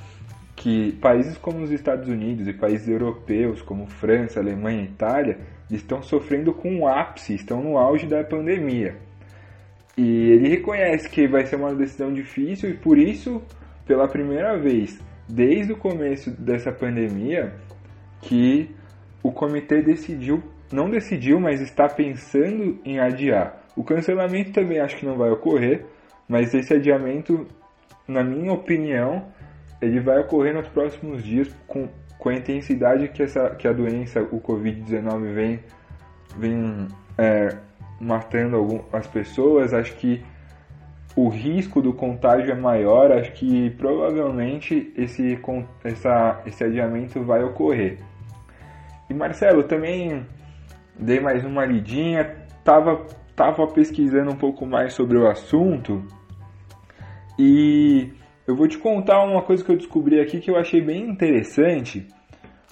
que 0.53 0.91
países 1.01 1.37
como 1.37 1.63
os 1.63 1.71
Estados 1.71 2.09
Unidos 2.09 2.45
e 2.45 2.51
países 2.51 2.89
europeus 2.89 3.61
como 3.61 3.87
França, 3.87 4.41
Alemanha 4.41 4.81
e 4.81 4.85
Itália 4.85 5.37
estão 5.71 6.03
sofrendo 6.03 6.53
com 6.53 6.81
o 6.81 6.87
ápice, 6.89 7.35
estão 7.35 7.63
no 7.63 7.77
auge 7.77 8.05
da 8.05 8.21
pandemia. 8.21 8.97
E 9.97 10.31
ele 10.31 10.49
reconhece 10.49 11.09
que 11.09 11.25
vai 11.25 11.45
ser 11.45 11.55
uma 11.55 11.73
decisão 11.73 12.13
difícil 12.13 12.69
e 12.71 12.73
por 12.73 12.97
isso, 12.97 13.41
pela 13.87 14.09
primeira 14.09 14.57
vez 14.57 14.99
desde 15.27 15.73
o 15.73 15.77
começo 15.77 16.31
dessa 16.31 16.71
pandemia, 16.71 17.53
que 18.21 18.73
o 19.21 19.31
comitê 19.31 19.81
decidiu, 19.81 20.43
não 20.71 20.89
decidiu, 20.89 21.39
mas 21.39 21.61
está 21.61 21.87
pensando 21.87 22.79
em 22.83 22.99
adiar. 22.99 23.61
O 23.75 23.83
cancelamento 23.83 24.51
também 24.51 24.79
acho 24.79 24.97
que 24.97 25.05
não 25.05 25.17
vai 25.17 25.29
ocorrer, 25.31 25.85
mas 26.27 26.53
esse 26.53 26.73
adiamento, 26.73 27.47
na 28.07 28.23
minha 28.23 28.51
opinião, 28.51 29.27
ele 29.81 29.99
vai 29.99 30.19
ocorrer 30.19 30.53
nos 30.53 30.67
próximos 30.69 31.23
dias 31.23 31.53
com, 31.67 31.89
com 32.17 32.29
a 32.29 32.33
intensidade 32.33 33.09
que, 33.09 33.23
essa, 33.23 33.49
que 33.51 33.67
a 33.67 33.73
doença, 33.73 34.21
o 34.21 34.39
Covid-19, 34.39 35.33
vem, 35.33 35.59
vem 36.37 36.87
é, 37.17 37.57
matando 37.99 38.57
algumas 38.57 39.07
pessoas. 39.07 39.73
Acho 39.73 39.95
que 39.95 40.23
o 41.15 41.29
risco 41.29 41.81
do 41.81 41.93
contágio 41.93 42.51
é 42.51 42.55
maior. 42.55 43.11
Acho 43.11 43.31
que 43.33 43.69
provavelmente 43.71 44.91
esse, 44.97 45.39
essa, 45.83 46.41
esse 46.45 46.63
adiamento 46.63 47.23
vai 47.23 47.43
ocorrer. 47.43 47.99
E 49.09 49.13
Marcelo, 49.13 49.63
também 49.63 50.25
dei 50.97 51.19
mais 51.19 51.43
uma 51.43 51.65
lidinha, 51.65 52.35
tava, 52.63 53.05
tava 53.35 53.67
pesquisando 53.67 54.31
um 54.31 54.35
pouco 54.35 54.65
mais 54.65 54.93
sobre 54.93 55.17
o 55.17 55.27
assunto 55.27 56.03
e 57.37 58.13
eu 58.45 58.55
vou 58.55 58.67
te 58.67 58.77
contar 58.77 59.23
uma 59.23 59.41
coisa 59.41 59.63
que 59.63 59.71
eu 59.71 59.77
descobri 59.77 60.19
aqui 60.19 60.39
que 60.39 60.51
eu 60.51 60.57
achei 60.57 60.81
bem 60.81 61.09
interessante, 61.09 62.07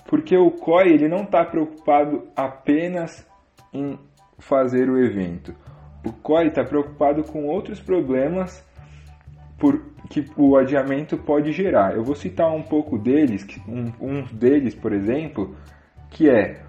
porque 0.06 0.38
o 0.38 0.52
COI 0.52 0.90
ele 0.90 1.08
não 1.08 1.24
está 1.24 1.44
preocupado 1.44 2.28
apenas 2.36 3.26
em 3.74 3.98
fazer 4.38 4.90
o 4.90 4.98
evento. 4.98 5.56
O 6.04 6.12
COI 6.12 6.48
está 6.48 6.64
preocupado 6.64 7.24
com 7.24 7.46
outros 7.46 7.80
problemas 7.80 8.66
por, 9.60 9.82
que 10.10 10.26
o 10.36 10.58
adiamento 10.58 11.18
pode 11.18 11.52
gerar. 11.52 11.96
Eu 11.96 12.04
vou 12.04 12.16
citar 12.16 12.52
um 12.52 12.64
pouco 12.64 12.98
deles, 12.98 13.46
um, 13.68 13.92
um 14.02 14.24
deles, 14.24 14.74
por 14.74 14.92
exemplo, 14.92 15.56
que 16.10 16.30
é, 16.30 16.62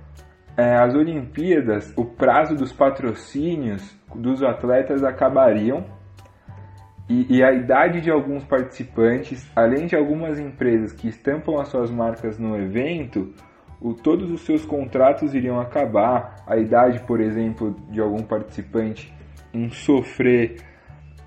é 0.56 0.76
as 0.76 0.94
Olimpíadas, 0.94 1.92
o 1.96 2.04
prazo 2.04 2.54
dos 2.54 2.72
patrocínios 2.72 3.96
dos 4.14 4.42
atletas 4.42 5.02
acabariam 5.02 5.84
e, 7.08 7.38
e, 7.38 7.42
a 7.42 7.52
idade 7.52 8.00
de 8.00 8.10
alguns 8.10 8.44
participantes, 8.44 9.46
além 9.56 9.86
de 9.86 9.96
algumas 9.96 10.38
empresas 10.38 10.92
que 10.92 11.08
estampam 11.08 11.58
as 11.58 11.68
suas 11.68 11.90
marcas 11.90 12.38
no 12.38 12.56
evento, 12.56 13.34
o, 13.80 13.92
todos 13.92 14.30
os 14.30 14.42
seus 14.42 14.64
contratos 14.64 15.34
iriam 15.34 15.60
acabar. 15.60 16.42
A 16.46 16.56
idade, 16.56 17.00
por 17.00 17.20
exemplo, 17.20 17.76
de 17.90 18.00
algum 18.00 18.22
participante 18.22 19.12
em 19.52 19.70
sofrer 19.70 20.56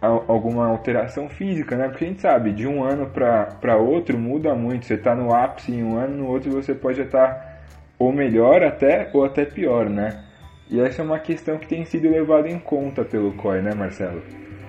alguma 0.02 0.68
alteração 0.68 1.28
física, 1.30 1.76
né? 1.76 1.88
Porque 1.88 2.06
a 2.06 2.08
gente 2.08 2.22
sabe, 2.22 2.52
de 2.52 2.68
um 2.68 2.84
ano 2.84 3.10
para 3.10 3.78
outro 3.78 4.18
muda 4.18 4.54
muito. 4.54 4.86
Você 4.86 4.96
está 4.96 5.16
no 5.16 5.34
ápice 5.34 5.72
em 5.72 5.84
um 5.84 5.98
ano, 5.98 6.18
no 6.18 6.28
outro 6.28 6.52
você 6.52 6.76
pode 6.76 7.02
estar 7.02 7.64
ou 7.98 8.12
melhor 8.12 8.62
até 8.64 9.10
ou 9.14 9.26
até 9.26 9.46
pior, 9.46 9.90
né? 9.90 10.24
E 10.70 10.80
essa 10.80 11.02
é 11.02 11.06
uma 11.06 11.20
questão 11.20 11.58
que 11.58 11.68
tem 11.68 11.86
sido 11.86 12.10
levada 12.10 12.50
em 12.50 12.60
conta 12.60 13.04
pelo 13.06 13.34
COI, 13.34 13.62
né, 13.62 13.74
Marcelo? 13.74 14.22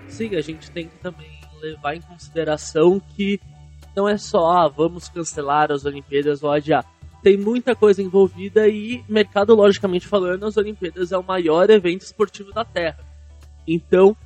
Sim, 0.09 0.37
a 0.37 0.41
gente 0.41 0.71
tem 0.71 0.89
que 0.89 0.99
também 0.99 1.29
levar 1.61 1.95
em 1.95 2.01
consideração 2.03 3.01
que 3.01 3.41
não 3.97 4.09
é 4.09 4.19
só, 4.19 4.51
ah, 4.51 4.69
vamos 4.69 5.09
cancelar 5.09 5.73
as 5.73 5.85
Olimpíadas 5.85 6.43
ou 6.43 6.53
adiar. 6.53 6.85
Tem 7.23 7.37
muita 7.37 7.75
coisa 7.75 8.03
envolvida 8.03 8.69
e, 8.69 9.03
mercadologicamente 9.09 10.07
falando, 10.07 10.45
as 10.45 10.57
Olimpíadas 10.57 11.13
é 11.13 11.19
o 11.19 11.25
maior 11.25 11.69
evento 11.71 12.03
esportivo 12.03 12.53
da 12.53 12.65
Terra. 12.65 12.99
Então, 13.67 14.17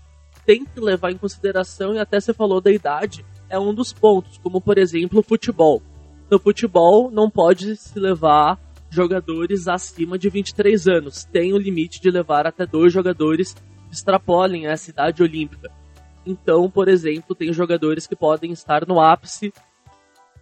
tem 0.44 0.64
que 0.64 0.80
levar 0.80 1.10
em 1.10 1.18
consideração, 1.18 1.94
e 1.94 1.98
até 1.98 2.20
você 2.20 2.32
falou 2.32 2.60
da 2.60 2.70
idade, 2.70 3.24
é 3.48 3.58
um 3.58 3.74
dos 3.74 3.92
pontos, 3.92 4.38
como 4.38 4.60
por 4.60 4.78
exemplo 4.78 5.20
o 5.20 5.22
futebol. 5.22 5.82
No 6.30 6.38
futebol, 6.38 7.10
não 7.10 7.28
pode 7.28 7.76
se 7.76 7.98
levar 7.98 8.58
jogadores 8.88 9.68
acima 9.68 10.18
de 10.18 10.28
23 10.28 10.86
anos. 10.88 11.24
Tem 11.24 11.52
o 11.52 11.58
limite 11.58 12.00
de 12.00 12.10
levar 12.10 12.46
até 12.46 12.66
dois 12.66 12.92
jogadores 12.92 13.56
extrapolem 13.90 14.66
a 14.66 14.76
cidade 14.76 15.22
olímpica. 15.22 15.70
Então, 16.24 16.70
por 16.70 16.88
exemplo, 16.88 17.34
tem 17.34 17.52
jogadores 17.52 18.06
que 18.06 18.14
podem 18.14 18.52
estar 18.52 18.86
no 18.86 19.00
ápice 19.00 19.52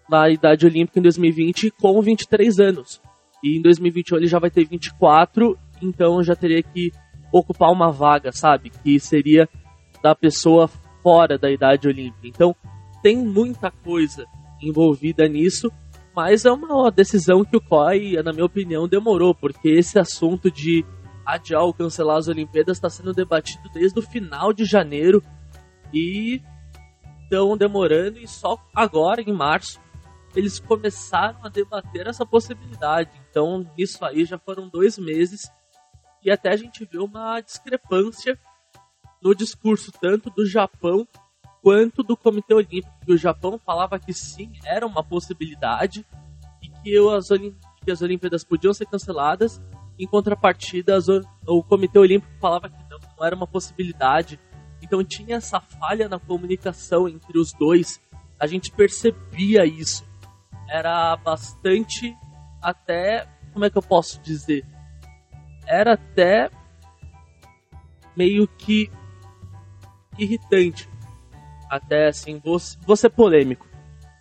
na 0.09 0.29
idade 0.29 0.67
olímpica 0.67 0.99
em 0.99 1.03
2020 1.03 1.71
com 1.71 2.01
23 2.01 2.59
anos. 2.61 3.01
E 3.43 3.57
em 3.57 3.63
2021 3.63 4.17
ele 4.19 4.27
já 4.27 4.39
vai 4.39 4.51
ter 4.51 4.65
24, 4.65 5.57
então 5.81 6.23
já 6.23 6.35
teria 6.35 6.63
que 6.63 6.93
ocupar 7.33 7.71
uma 7.71 7.91
vaga, 7.91 8.33
sabe? 8.33 8.71
Que 8.71 8.99
seria 8.99 9.49
da 10.03 10.15
pessoa 10.15 10.69
fora 11.03 11.39
da 11.39 11.51
idade 11.51 11.89
olímpica. 11.89 12.27
Então, 12.27 12.55
tem 13.03 13.17
muita 13.17 13.71
coisa 13.71 14.27
envolvida 14.63 15.29
nisso, 15.29 15.71
mas 16.15 16.45
é 16.45 16.51
uma 16.51 16.91
decisão 16.91 17.45
que 17.45 17.57
o 17.57 17.61
COI, 17.61 18.21
na 18.23 18.33
minha 18.33 18.45
opinião, 18.45 18.89
demorou, 18.89 19.35
porque 19.35 19.69
esse 19.69 19.99
assunto 19.99 20.51
de 20.51 20.85
adiar 21.25 21.63
ou 21.63 21.75
cancelar 21.75 22.17
as 22.17 22.29
Olimpíadas 22.29 22.79
está 22.79 22.89
sendo 22.89 23.13
debatido 23.13 23.69
desde 23.73 23.99
o 23.99 24.03
final 24.03 24.53
de 24.53 24.65
janeiro 24.65 25.23
e 25.93 26.43
estão 27.23 27.57
demorando 27.57 28.19
e 28.19 28.27
só 28.27 28.57
agora 28.75 29.21
em 29.21 29.33
março 29.33 29.79
eles 30.35 30.59
começaram 30.59 31.45
a 31.45 31.49
debater 31.49 32.07
essa 32.07 32.25
possibilidade. 32.25 33.11
Então 33.31 33.71
isso 33.77 34.03
aí 34.05 34.25
já 34.25 34.39
foram 34.39 34.69
dois 34.69 34.99
meses 34.99 35.51
e 36.25 36.31
até 36.31 36.51
a 36.51 36.57
gente 36.57 36.85
viu 36.85 37.05
uma 37.05 37.41
discrepância 37.41 38.39
no 39.23 39.35
discurso 39.35 39.91
tanto 40.01 40.31
do 40.31 40.47
Japão 40.47 41.07
quanto 41.63 42.03
do 42.03 42.17
Comitê 42.17 42.55
Olímpico. 42.55 42.89
O 43.07 43.17
Japão 43.17 43.59
falava 43.59 43.99
que 43.99 44.13
sim, 44.13 44.53
era 44.65 44.87
uma 44.87 45.03
possibilidade 45.03 46.07
e 46.63 46.69
que 46.69 46.97
as, 47.17 47.29
que 47.85 47.91
as 47.91 48.03
Olimpíadas 48.03 48.45
podiam 48.45 48.73
ser 48.73 48.87
canceladas 48.87 49.61
em 49.99 50.07
contrapartida, 50.07 50.99
o 51.45 51.63
Comitê 51.63 51.99
Olímpico 51.99 52.33
falava 52.41 52.69
que 52.69 52.79
não, 52.89 52.99
não 53.19 53.27
era 53.27 53.35
uma 53.35 53.47
possibilidade. 53.47 54.39
Então 54.81 55.03
tinha 55.03 55.37
essa 55.37 55.61
falha 55.61 56.09
na 56.09 56.21
comunicação 56.21 57.09
entre 57.09 57.37
os 57.37 57.53
dois. 57.53 58.01
A 58.39 58.47
gente 58.47 58.71
percebia 58.71 59.67
isso. 59.67 60.07
Era 60.69 61.17
bastante 61.17 62.17
até. 62.63 63.27
Como 63.53 63.65
é 63.65 63.71
que 63.71 63.77
eu 63.77 63.83
posso 63.83 64.21
dizer? 64.21 64.65
Era 65.69 65.93
até 65.93 66.51
meio 68.17 68.49
que 68.49 68.91
irritante. 70.19 70.89
Até 71.71 72.09
assim, 72.09 72.41
vou, 72.43 72.97
ser 72.97 73.11
polêmico. 73.11 73.67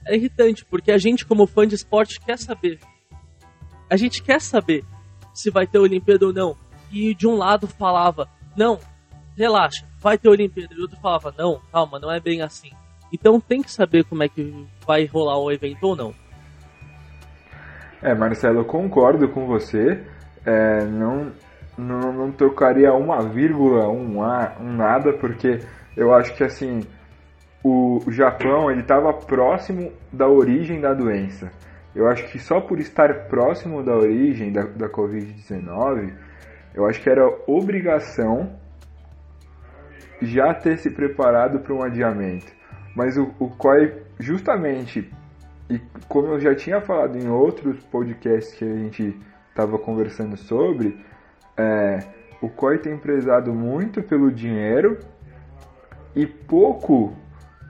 É 0.06 0.16
irritante, 0.16 0.66
porque 0.66 0.92
a 0.92 0.98
gente, 0.98 1.26
como 1.26 1.48
fã 1.48 1.66
de 1.66 1.76
esporte, 1.76 2.20
quer 2.20 2.38
saber. 2.38 2.80
A 3.90 3.96
gente 3.96 4.22
quer 4.22 4.42
saber 4.42 4.86
se 5.34 5.50
vai 5.50 5.66
ter 5.66 5.80
Olimpíada 5.80 6.26
ou 6.26 6.34
não. 6.34 6.56
E 6.92 7.16
de 7.16 7.28
um 7.28 7.36
lado 7.36 7.68
falava, 7.68 8.30
não, 8.56 8.80
relaxa, 9.36 9.86
vai 10.00 10.18
ter 10.18 10.30
Olimpíada. 10.30 10.74
E 10.74 10.78
o 10.78 10.82
outro 10.82 11.00
falava, 11.00 11.34
não, 11.38 11.62
calma, 11.72 12.00
não 12.00 12.12
é 12.12 12.20
bem 12.20 12.42
assim. 12.42 12.72
Então 13.12 13.40
tem 13.40 13.62
que 13.62 13.72
saber 13.72 14.04
como 14.04 14.24
é 14.24 14.30
que 14.30 14.68
vai 14.86 15.06
rolar 15.06 15.40
o 15.40 15.52
evento 15.52 15.84
ou 15.84 15.96
não. 15.96 16.14
É, 18.02 18.14
Marcelo, 18.14 18.60
eu 18.60 18.66
concordo 18.66 19.28
com 19.30 19.48
você. 19.48 20.06
É, 20.48 20.86
não, 20.86 21.34
não, 21.78 22.14
não 22.14 22.32
trocaria 22.32 22.94
uma 22.94 23.22
vírgula, 23.22 23.90
um, 23.90 24.24
a, 24.24 24.56
um 24.62 24.78
nada, 24.78 25.12
porque 25.12 25.60
eu 25.96 26.14
acho 26.14 26.34
que 26.36 26.44
assim 26.44 26.84
o 27.62 28.02
Japão 28.08 28.72
ele 28.72 28.80
estava 28.80 29.12
próximo 29.12 29.92
da 30.12 30.26
origem 30.26 30.80
da 30.80 30.94
doença. 30.94 31.52
Eu 31.94 32.08
acho 32.08 32.28
que 32.32 32.40
só 32.40 32.62
por 32.62 32.80
estar 32.80 33.28
próximo 33.28 33.84
da 33.84 33.94
origem 33.94 34.54
da, 34.54 34.62
da 34.64 34.88
Covid-19, 34.88 36.14
eu 36.74 36.86
acho 36.86 37.02
que 37.02 37.10
era 37.10 37.28
obrigação 37.46 38.56
já 40.22 40.54
ter 40.54 40.78
se 40.78 40.92
preparado 40.92 41.60
para 41.60 41.74
um 41.74 41.84
adiamento. 41.84 42.52
Mas 42.96 43.18
o, 43.18 43.34
o 43.40 43.50
COI, 43.50 43.94
justamente, 44.20 45.12
e 45.70 45.80
como 46.08 46.28
eu 46.28 46.40
já 46.40 46.56
tinha 46.56 46.80
falado 46.80 47.18
em 47.18 47.28
outros 47.28 47.84
podcasts 47.86 48.54
que 48.58 48.64
a 48.64 48.76
gente 48.76 49.20
estava 49.58 49.80
conversando 49.80 50.38
sobre, 50.38 51.04
é, 51.58 52.00
o 52.40 52.48
COI 52.48 52.78
tem 52.78 52.96
prezado 52.96 53.52
muito 53.52 54.04
pelo 54.04 54.32
dinheiro 54.32 55.00
e 56.16 56.28
pouco 56.28 57.16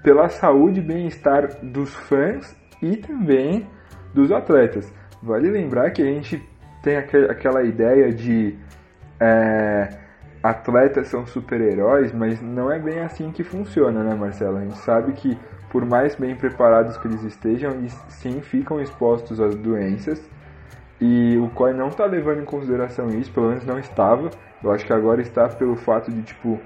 pela 0.03 0.27
saúde 0.27 0.81
e 0.81 0.83
bem-estar 0.83 1.63
dos 1.63 1.95
fãs 1.95 2.53
e 2.81 2.97
também 2.97 3.65
dos 4.13 4.31
atletas. 4.31 4.91
Vale 5.23 5.49
lembrar 5.49 5.91
que 5.91 6.01
a 6.01 6.05
gente 6.05 6.43
tem 6.83 6.97
aquela 6.97 7.63
ideia 7.63 8.11
de 8.13 8.55
é, 9.19 9.97
atletas 10.43 11.07
são 11.07 11.25
super-heróis, 11.25 12.11
mas 12.11 12.41
não 12.41 12.71
é 12.71 12.77
bem 12.77 12.99
assim 12.99 13.31
que 13.31 13.43
funciona, 13.43 14.03
né, 14.03 14.13
Marcelo? 14.13 14.57
A 14.57 14.61
gente 14.61 14.77
sabe 14.79 15.13
que, 15.13 15.37
por 15.69 15.85
mais 15.85 16.15
bem 16.15 16.35
preparados 16.35 16.97
que 16.97 17.07
eles 17.07 17.23
estejam, 17.23 17.71
eles 17.71 17.93
sim 18.09 18.41
ficam 18.41 18.81
expostos 18.81 19.39
às 19.39 19.55
doenças. 19.55 20.21
E 20.99 21.37
o 21.37 21.49
COI 21.49 21.73
não 21.73 21.89
está 21.89 22.05
levando 22.05 22.41
em 22.41 22.45
consideração 22.45 23.09
isso, 23.09 23.31
pelo 23.31 23.49
menos 23.49 23.65
não 23.65 23.77
estava. 23.77 24.29
Eu 24.63 24.71
acho 24.71 24.85
que 24.85 24.93
agora 24.93 25.21
está 25.21 25.47
pelo 25.47 25.75
fato 25.75 26.11
de, 26.11 26.23
tipo, 26.23 26.59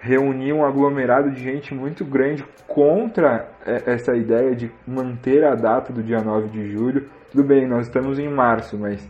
reunir 0.00 0.52
um 0.52 0.64
aglomerado 0.64 1.30
de 1.30 1.42
gente 1.42 1.74
muito 1.74 2.04
grande 2.04 2.44
contra 2.66 3.48
essa 3.64 4.14
ideia 4.14 4.54
de 4.54 4.70
manter 4.86 5.42
a 5.44 5.54
data 5.54 5.92
do 5.92 6.02
dia 6.02 6.20
9 6.20 6.48
de 6.48 6.70
julho. 6.70 7.08
Tudo 7.30 7.42
bem, 7.42 7.66
nós 7.66 7.86
estamos 7.86 8.18
em 8.18 8.28
março, 8.28 8.76
mas 8.76 9.08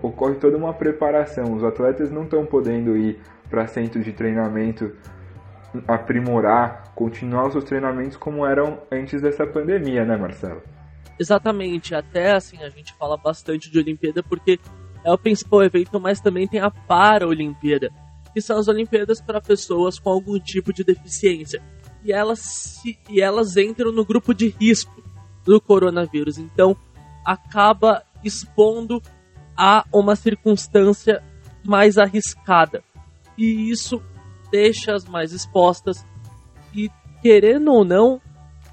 ocorre 0.00 0.36
toda 0.36 0.56
uma 0.56 0.72
preparação. 0.72 1.52
Os 1.52 1.64
atletas 1.64 2.12
não 2.12 2.22
estão 2.22 2.46
podendo 2.46 2.96
ir 2.96 3.18
para 3.50 3.66
centros 3.66 4.04
de 4.04 4.12
treinamento 4.12 4.92
aprimorar, 5.86 6.92
continuar 6.94 7.46
os 7.46 7.52
seus 7.52 7.64
treinamentos 7.64 8.16
como 8.16 8.46
eram 8.46 8.78
antes 8.90 9.20
dessa 9.20 9.46
pandemia, 9.46 10.04
né, 10.04 10.16
Marcelo? 10.16 10.62
Exatamente, 11.18 11.94
até 11.94 12.32
assim 12.32 12.62
a 12.62 12.68
gente 12.68 12.92
fala 12.94 13.16
bastante 13.16 13.70
de 13.70 13.78
Olimpíada 13.78 14.22
porque 14.22 14.60
é 15.02 15.12
o 15.12 15.18
principal 15.18 15.62
evento, 15.62 15.98
mas 15.98 16.20
também 16.20 16.46
tem 16.46 16.60
a 16.60 16.70
Para-Olimpíada 16.70 17.90
que 18.36 18.42
são 18.42 18.58
as 18.58 18.68
Olimpíadas 18.68 19.18
para 19.18 19.40
pessoas 19.40 19.98
com 19.98 20.10
algum 20.10 20.38
tipo 20.38 20.70
de 20.70 20.84
deficiência. 20.84 21.62
E 22.04 22.12
elas, 22.12 22.38
se, 22.40 22.98
e 23.08 23.22
elas 23.22 23.56
entram 23.56 23.90
no 23.90 24.04
grupo 24.04 24.34
de 24.34 24.48
risco 24.48 25.02
do 25.42 25.58
coronavírus. 25.58 26.36
Então, 26.36 26.76
acaba 27.24 28.02
expondo 28.22 29.00
a 29.56 29.86
uma 29.90 30.14
circunstância 30.14 31.24
mais 31.64 31.96
arriscada. 31.96 32.84
E 33.38 33.70
isso 33.70 34.02
deixa 34.50 34.94
as 34.94 35.06
mais 35.06 35.32
expostas. 35.32 36.04
E, 36.74 36.90
querendo 37.22 37.72
ou 37.72 37.86
não, 37.86 38.20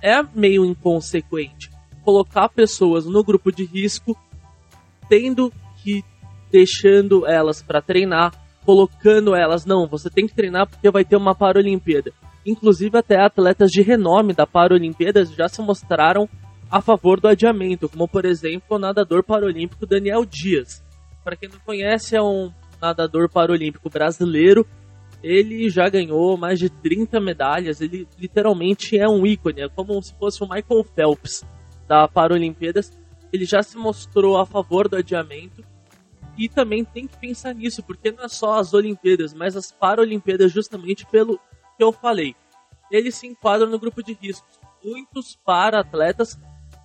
é 0.01 0.21
meio 0.35 0.65
inconsequente 0.65 1.72
colocar 2.03 2.49
pessoas 2.49 3.05
no 3.05 3.23
grupo 3.23 3.51
de 3.51 3.65
risco, 3.65 4.17
tendo 5.09 5.51
que 5.81 6.03
deixando 6.51 7.25
elas 7.25 7.61
para 7.61 7.81
treinar, 7.81 8.31
colocando 8.65 9.35
elas, 9.35 9.65
não, 9.65 9.87
você 9.87 10.09
tem 10.09 10.27
que 10.27 10.35
treinar 10.35 10.67
porque 10.67 10.89
vai 10.91 11.03
ter 11.03 11.15
uma 11.15 11.35
Paralimpíada. 11.35 12.11
Inclusive 12.45 12.97
até 12.97 13.19
atletas 13.19 13.71
de 13.71 13.81
renome 13.81 14.33
da 14.33 14.45
Paralimpíada 14.45 15.25
já 15.25 15.47
se 15.47 15.61
mostraram 15.61 16.29
a 16.69 16.81
favor 16.81 17.19
do 17.19 17.27
adiamento, 17.27 17.87
como 17.87 18.07
por 18.07 18.25
exemplo 18.25 18.77
o 18.77 18.79
nadador 18.79 19.23
paralímpico 19.23 19.85
Daniel 19.85 20.25
Dias. 20.25 20.83
Para 21.23 21.35
quem 21.35 21.47
não 21.47 21.59
conhece, 21.59 22.15
é 22.15 22.21
um 22.21 22.51
nadador 22.81 23.29
paralímpico 23.29 23.89
brasileiro. 23.89 24.65
Ele 25.21 25.69
já 25.69 25.87
ganhou 25.87 26.35
mais 26.35 26.59
de 26.59 26.69
30 26.69 27.19
medalhas, 27.19 27.79
ele 27.79 28.07
literalmente 28.19 28.97
é 28.97 29.07
um 29.07 29.25
ícone, 29.25 29.61
é 29.61 29.69
como 29.69 30.01
se 30.01 30.13
fosse 30.15 30.43
o 30.43 30.49
Michael 30.49 30.83
Phelps 30.95 31.45
da 31.93 32.07
Paralimpíadas. 32.07 32.91
Ele 33.31 33.45
já 33.45 33.61
se 33.61 33.77
mostrou 33.77 34.37
a 34.39 34.45
favor 34.45 34.87
do 34.87 34.95
adiamento 34.95 35.63
e 36.35 36.49
também 36.49 36.83
tem 36.83 37.07
que 37.07 37.17
pensar 37.17 37.53
nisso, 37.53 37.83
porque 37.83 38.11
não 38.11 38.23
é 38.23 38.27
só 38.27 38.57
as 38.57 38.73
Olimpíadas, 38.73 39.33
mas 39.33 39.55
as 39.55 39.71
Paralimpíadas, 39.71 40.51
justamente 40.51 41.05
pelo 41.05 41.39
que 41.77 41.83
eu 41.83 41.91
falei. 41.91 42.35
Eles 42.89 43.15
se 43.15 43.27
enquadram 43.27 43.69
no 43.69 43.77
grupo 43.77 44.01
de 44.01 44.13
riscos. 44.13 44.59
Muitos 44.83 45.35
para-atletas 45.45 46.39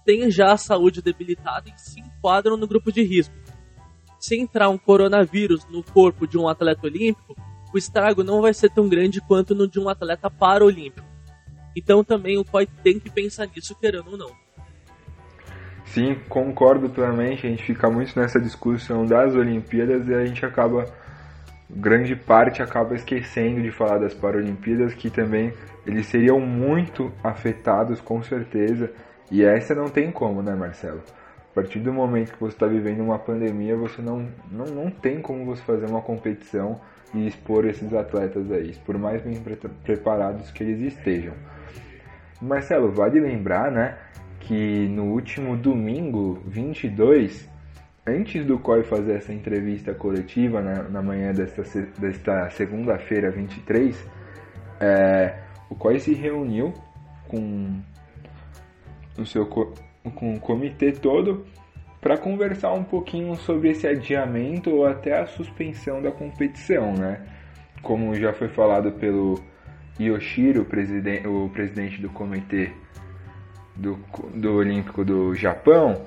têm 0.04 0.30
já 0.30 0.52
a 0.52 0.58
saúde 0.58 1.00
debilitada 1.00 1.70
e 1.70 1.78
se 1.78 2.00
enquadram 2.00 2.56
no 2.56 2.66
grupo 2.66 2.92
de 2.92 3.02
risco. 3.02 3.34
Se 4.18 4.36
entrar 4.36 4.68
um 4.68 4.78
coronavírus 4.78 5.64
no 5.70 5.82
corpo 5.82 6.26
de 6.26 6.36
um 6.36 6.48
atleta 6.48 6.86
olímpico, 6.86 7.34
o 7.72 7.78
estrago 7.78 8.22
não 8.22 8.42
vai 8.42 8.52
ser 8.52 8.70
tão 8.70 8.88
grande 8.88 9.20
quanto 9.22 9.54
no 9.54 9.66
de 9.66 9.80
um 9.80 9.88
atleta 9.88 10.30
paralímpico. 10.30 11.06
Então 11.74 12.04
também 12.04 12.36
o 12.38 12.44
COI 12.44 12.66
tem 12.82 12.98
que 12.98 13.10
pensar 13.10 13.46
nisso, 13.46 13.74
querendo 13.74 14.10
ou 14.10 14.16
não. 14.16 14.47
Sim, 15.92 16.16
concordo 16.28 16.88
plenamente. 16.88 17.46
A 17.46 17.50
gente 17.50 17.62
fica 17.62 17.90
muito 17.90 18.18
nessa 18.18 18.40
discussão 18.40 19.06
das 19.06 19.34
Olimpíadas 19.34 20.06
e 20.06 20.14
a 20.14 20.24
gente 20.24 20.44
acaba, 20.44 20.84
grande 21.68 22.14
parte, 22.14 22.62
acaba 22.62 22.94
esquecendo 22.94 23.62
de 23.62 23.70
falar 23.70 23.98
das 23.98 24.14
Paralimpíadas, 24.14 24.94
que 24.94 25.10
também 25.10 25.52
eles 25.86 26.06
seriam 26.06 26.40
muito 26.40 27.12
afetados, 27.24 28.00
com 28.00 28.22
certeza. 28.22 28.90
E 29.30 29.42
essa 29.42 29.74
não 29.74 29.88
tem 29.88 30.10
como, 30.10 30.42
né, 30.42 30.54
Marcelo? 30.54 31.02
A 31.50 31.54
partir 31.54 31.80
do 31.80 31.92
momento 31.92 32.32
que 32.32 32.40
você 32.40 32.54
está 32.54 32.66
vivendo 32.66 33.00
uma 33.00 33.18
pandemia, 33.18 33.76
você 33.76 34.00
não, 34.02 34.28
não, 34.50 34.66
não 34.66 34.90
tem 34.90 35.20
como 35.20 35.44
você 35.44 35.62
fazer 35.62 35.86
uma 35.86 36.02
competição 36.02 36.80
e 37.14 37.26
expor 37.26 37.64
esses 37.66 37.92
atletas 37.94 38.50
a 38.52 38.58
isso, 38.58 38.80
por 38.84 38.98
mais 38.98 39.22
bem 39.22 39.40
pre 39.40 39.56
preparados 39.56 40.50
que 40.50 40.62
eles 40.62 40.80
estejam. 40.92 41.32
Marcelo, 42.40 42.92
vale 42.92 43.18
lembrar, 43.18 43.72
né, 43.72 43.96
que 44.48 44.88
no 44.88 45.12
último 45.12 45.58
domingo, 45.58 46.42
22, 46.46 47.46
antes 48.06 48.46
do 48.46 48.58
COI 48.58 48.82
fazer 48.82 49.16
essa 49.16 49.30
entrevista 49.30 49.92
coletiva 49.92 50.62
na, 50.62 50.84
na 50.84 51.02
manhã 51.02 51.34
desta, 51.34 51.62
desta 51.98 52.48
segunda-feira, 52.48 53.30
23, 53.30 54.08
é, 54.80 55.34
o 55.68 55.74
COI 55.74 56.00
se 56.00 56.14
reuniu 56.14 56.72
com 57.28 57.78
o 59.18 59.26
seu 59.26 59.44
com 59.44 60.34
o 60.34 60.40
comitê 60.40 60.92
todo 60.92 61.44
para 62.00 62.16
conversar 62.16 62.72
um 62.72 62.84
pouquinho 62.84 63.36
sobre 63.36 63.72
esse 63.72 63.86
adiamento 63.86 64.70
ou 64.70 64.86
até 64.86 65.20
a 65.20 65.26
suspensão 65.26 66.00
da 66.00 66.10
competição, 66.10 66.94
né? 66.94 67.20
Como 67.82 68.14
já 68.14 68.32
foi 68.32 68.48
falado 68.48 68.92
pelo 68.92 69.38
Yoshiro, 70.00 70.62
o 70.62 71.50
presidente 71.50 72.00
do 72.00 72.08
comitê 72.08 72.72
do, 73.78 73.98
do 74.34 74.56
Olímpico 74.56 75.04
do 75.04 75.34
Japão, 75.34 76.02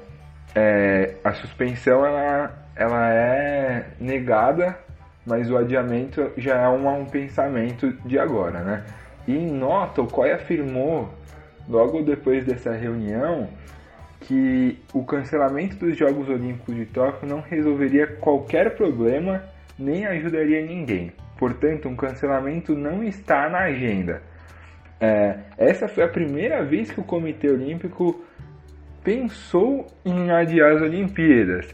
é, 0.53 1.15
a 1.23 1.33
suspensão 1.33 2.05
ela, 2.05 2.51
ela 2.75 3.13
é 3.13 3.85
negada, 3.99 4.77
mas 5.25 5.49
o 5.49 5.57
adiamento 5.57 6.31
já 6.37 6.57
é 6.57 6.67
um, 6.67 6.87
um 7.01 7.05
pensamento 7.05 7.91
de 8.05 8.19
agora, 8.19 8.59
né? 8.59 8.83
E 9.27 9.35
em 9.35 9.51
nota, 9.51 10.01
o 10.01 10.07
COI 10.07 10.33
afirmou, 10.33 11.09
logo 11.69 12.01
depois 12.01 12.43
dessa 12.45 12.73
reunião, 12.73 13.47
que 14.21 14.79
o 14.93 15.03
cancelamento 15.03 15.77
dos 15.77 15.97
Jogos 15.97 16.27
Olímpicos 16.27 16.75
de 16.75 16.85
Tóquio 16.85 17.27
não 17.27 17.39
resolveria 17.39 18.07
qualquer 18.07 18.75
problema 18.75 19.43
nem 19.77 20.05
ajudaria 20.05 20.65
ninguém. 20.65 21.11
Portanto, 21.37 21.87
um 21.87 21.95
cancelamento 21.95 22.75
não 22.75 23.03
está 23.03 23.49
na 23.49 23.59
agenda. 23.59 24.21
É, 25.01 25.39
essa 25.57 25.87
foi 25.87 26.03
a 26.03 26.07
primeira 26.07 26.63
vez 26.63 26.91
que 26.91 26.99
o 26.99 27.03
Comitê 27.03 27.49
Olímpico 27.49 28.23
pensou 29.03 29.87
em 30.05 30.29
adiar 30.29 30.73
as 30.73 30.81
Olimpíadas. 30.83 31.73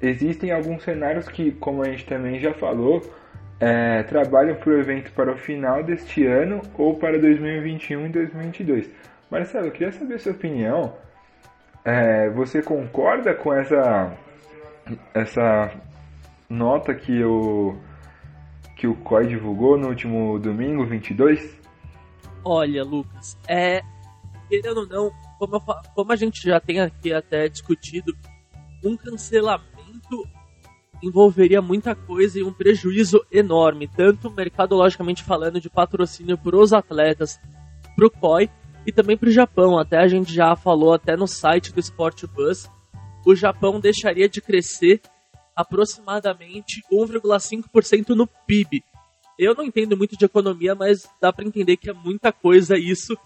Existem 0.00 0.52
alguns 0.52 0.82
cenários 0.82 1.26
que, 1.26 1.52
como 1.52 1.82
a 1.82 1.86
gente 1.86 2.04
também 2.04 2.38
já 2.38 2.52
falou, 2.52 3.00
é, 3.58 4.02
trabalham 4.02 4.54
para 4.56 4.68
o 4.68 4.78
evento 4.78 5.10
para 5.12 5.32
o 5.32 5.38
final 5.38 5.82
deste 5.82 6.26
ano 6.26 6.60
ou 6.76 6.98
para 6.98 7.18
2021 7.18 8.06
e 8.06 8.08
2022. 8.10 8.90
Marcelo, 9.30 9.68
eu 9.68 9.72
queria 9.72 9.92
saber 9.92 10.16
a 10.16 10.18
sua 10.18 10.32
opinião. 10.32 10.94
É, 11.82 12.28
você 12.28 12.60
concorda 12.60 13.32
com 13.32 13.54
essa, 13.54 14.12
essa 15.14 15.72
nota 16.50 16.94
que 16.94 17.24
o, 17.24 17.78
que 18.76 18.86
o 18.86 18.94
COI 18.96 19.28
divulgou 19.28 19.78
no 19.78 19.88
último 19.88 20.38
domingo, 20.38 20.84
22? 20.84 21.55
Olha, 22.48 22.84
Lucas, 22.84 23.36
é. 23.48 23.82
Querendo 24.48 24.78
ou 24.78 24.86
não, 24.86 25.12
como, 25.36 25.56
eu, 25.56 25.60
como 25.96 26.12
a 26.12 26.16
gente 26.16 26.40
já 26.44 26.60
tem 26.60 26.78
aqui 26.80 27.12
até 27.12 27.48
discutido, 27.48 28.16
um 28.84 28.96
cancelamento 28.96 30.24
envolveria 31.02 31.60
muita 31.60 31.96
coisa 31.96 32.38
e 32.38 32.44
um 32.44 32.52
prejuízo 32.52 33.20
enorme, 33.32 33.88
tanto 33.88 34.30
mercadologicamente 34.30 35.24
falando 35.24 35.60
de 35.60 35.68
patrocínio 35.68 36.38
para 36.38 36.56
os 36.56 36.72
atletas, 36.72 37.36
para 37.96 38.06
o 38.06 38.10
COI 38.10 38.48
e 38.86 38.92
também 38.92 39.16
para 39.16 39.28
o 39.28 39.32
Japão. 39.32 39.76
Até 39.76 39.98
a 39.98 40.06
gente 40.06 40.32
já 40.32 40.54
falou 40.54 40.94
até 40.94 41.16
no 41.16 41.26
site 41.26 41.72
do 41.72 41.80
Sport 41.80 42.26
Bus, 42.26 42.70
o 43.26 43.34
Japão 43.34 43.80
deixaria 43.80 44.28
de 44.28 44.40
crescer 44.40 45.02
aproximadamente 45.56 46.80
1,5% 46.92 48.10
no 48.10 48.28
PIB. 48.46 48.84
Eu 49.38 49.54
não 49.54 49.64
entendo 49.64 49.96
muito 49.96 50.16
de 50.16 50.24
economia, 50.24 50.74
mas 50.74 51.08
dá 51.20 51.32
para 51.32 51.44
entender 51.44 51.76
que 51.76 51.90
é 51.90 51.92
muita 51.92 52.32
coisa 52.32 52.76
isso 52.76 53.16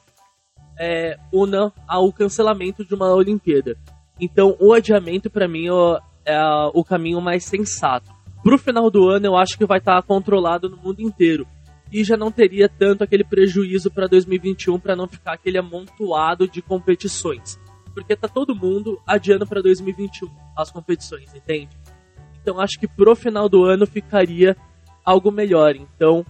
é, 0.79 1.19
una 1.33 1.73
ao 1.87 2.13
cancelamento 2.13 2.85
de 2.85 2.95
uma 2.95 3.15
Olimpíada. 3.15 3.77
Então, 4.21 4.57
o 4.59 4.73
adiamento 4.73 5.31
para 5.31 5.47
mim 5.47 5.67
é 6.25 6.39
o 6.75 6.83
caminho 6.83 7.21
mais 7.21 7.45
sensato. 7.45 8.11
Pro 8.43 8.59
final 8.59 8.91
do 8.91 9.09
ano, 9.09 9.27
eu 9.27 9.37
acho 9.37 9.57
que 9.57 9.67
vai 9.67 9.79
estar 9.79 10.01
tá 10.01 10.03
controlado 10.03 10.69
no 10.69 10.77
mundo 10.77 11.01
inteiro. 11.01 11.47
E 11.93 12.03
já 12.03 12.17
não 12.17 12.31
teria 12.31 12.69
tanto 12.69 13.05
aquele 13.05 13.25
prejuízo 13.25 13.91
para 13.91 14.07
2021 14.07 14.79
para 14.79 14.97
não 14.97 15.07
ficar 15.07 15.33
aquele 15.33 15.59
amontoado 15.59 16.49
de 16.49 16.63
competições. 16.63 17.59
Porque 17.93 18.17
tá 18.17 18.29
todo 18.29 18.55
mundo 18.55 19.01
adiando 19.07 19.47
para 19.47 19.61
2021 19.61 20.29
as 20.57 20.71
competições, 20.71 21.35
entende? 21.35 21.77
Então 22.41 22.61
acho 22.61 22.79
que 22.79 22.87
pro 22.87 23.15
final 23.17 23.49
do 23.49 23.65
ano 23.65 23.87
ficaria 23.87 24.57
algo 25.11 25.33
melhor. 25.33 25.75
Então, 25.75 26.25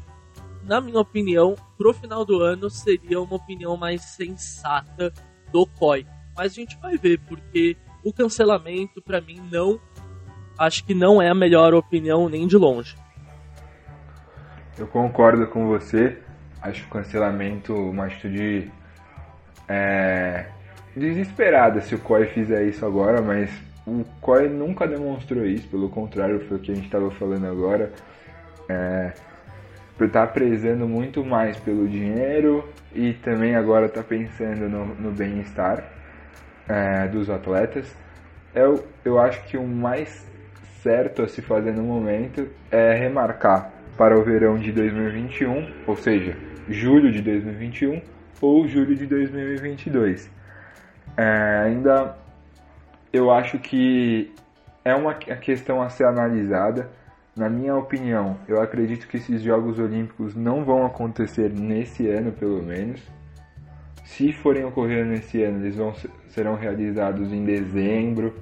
na 0.65 0.81
minha 0.81 0.99
opinião, 0.99 1.55
pro 1.77 1.93
final 1.93 2.25
do 2.25 2.41
ano 2.41 2.71
seria 2.71 3.21
uma 3.21 3.37
opinião 3.37 3.77
mais 3.77 4.03
sensata 4.03 5.13
do 5.53 5.67
COI. 5.67 6.07
Mas 6.37 6.53
a 6.53 6.55
gente 6.55 6.79
vai 6.81 6.97
ver, 6.97 7.21
porque 7.29 7.77
o 8.03 8.13
cancelamento, 8.13 9.03
para 9.03 9.21
mim, 9.21 9.41
não. 9.51 9.79
Acho 10.59 10.85
que 10.85 10.95
não 10.95 11.21
é 11.21 11.29
a 11.29 11.35
melhor 11.35 11.75
opinião 11.75 12.29
nem 12.29 12.47
de 12.47 12.57
longe. 12.57 12.97
Eu 14.79 14.87
concordo 14.87 15.47
com 15.47 15.67
você. 15.67 16.19
Acho 16.63 16.85
o 16.87 16.91
cancelamento 16.91 17.75
uma 17.75 18.07
atitude 18.07 18.71
é, 19.67 20.47
desesperada 20.95 21.81
se 21.81 21.95
o 21.95 21.99
COI 21.99 22.27
fizer 22.27 22.67
isso 22.67 22.85
agora, 22.85 23.23
mas 23.23 23.51
o 23.87 24.05
COI 24.21 24.49
nunca 24.49 24.87
demonstrou 24.87 25.47
isso, 25.47 25.67
pelo 25.69 25.89
contrário, 25.89 26.41
foi 26.47 26.59
o 26.59 26.61
que 26.61 26.73
a 26.73 26.75
gente 26.75 26.85
estava 26.85 27.11
falando 27.11 27.47
agora. 27.47 27.91
É, 28.71 29.13
está 30.05 30.27
prezando 30.27 30.89
muito 30.89 31.25
mais 31.25 31.59
pelo 31.59 31.87
dinheiro 31.87 32.67
e 32.95 33.13
também 33.13 33.55
agora 33.55 33.87
está 33.87 34.03
pensando 34.03 34.69
no, 34.69 34.87
no 34.95 35.13
bem-estar 35.13 35.85
é, 36.69 37.07
dos 37.09 37.29
atletas. 37.29 37.95
Eu, 38.55 38.85
eu 39.05 39.19
acho 39.19 39.43
que 39.45 39.57
o 39.57 39.67
mais 39.67 40.27
certo 40.83 41.23
a 41.23 41.29
se 41.29 41.43
fazer 41.43 41.73
no 41.73 41.83
momento 41.83 42.49
é 42.71 42.95
remarcar 42.95 43.71
para 43.97 44.19
o 44.19 44.25
verão 44.25 44.59
de 44.59 44.73
2021, 44.73 45.71
ou 45.87 45.97
seja, 45.97 46.37
julho 46.69 47.13
de 47.13 47.21
2021 47.21 48.01
ou 48.41 48.67
julho 48.67 48.97
de 48.97 49.07
2022. 49.07 50.31
É, 51.17 51.63
ainda 51.67 52.17
eu 53.13 53.31
acho 53.31 53.59
que 53.59 54.33
é 54.85 54.95
uma 54.95 55.15
questão 55.15 55.83
a 55.83 55.91
ser 55.91 56.05
analisada. 56.05 56.89
Na 57.37 57.49
minha 57.49 57.77
opinião, 57.77 58.39
eu 58.49 58.61
acredito 58.61 59.07
que 59.07 59.17
esses 59.17 59.41
Jogos 59.41 59.79
Olímpicos 59.79 60.35
não 60.35 60.65
vão 60.65 60.85
acontecer 60.85 61.51
nesse 61.51 62.09
ano, 62.09 62.33
pelo 62.33 62.63
menos. 62.63 63.01
Se 64.05 64.33
forem 64.33 64.65
ocorrer 64.65 65.07
nesse 65.07 65.43
ano, 65.43 65.65
eles 65.65 65.77
vão, 65.77 65.95
serão 66.29 66.57
realizados 66.57 67.33
em 67.33 67.45
dezembro, 67.45 68.35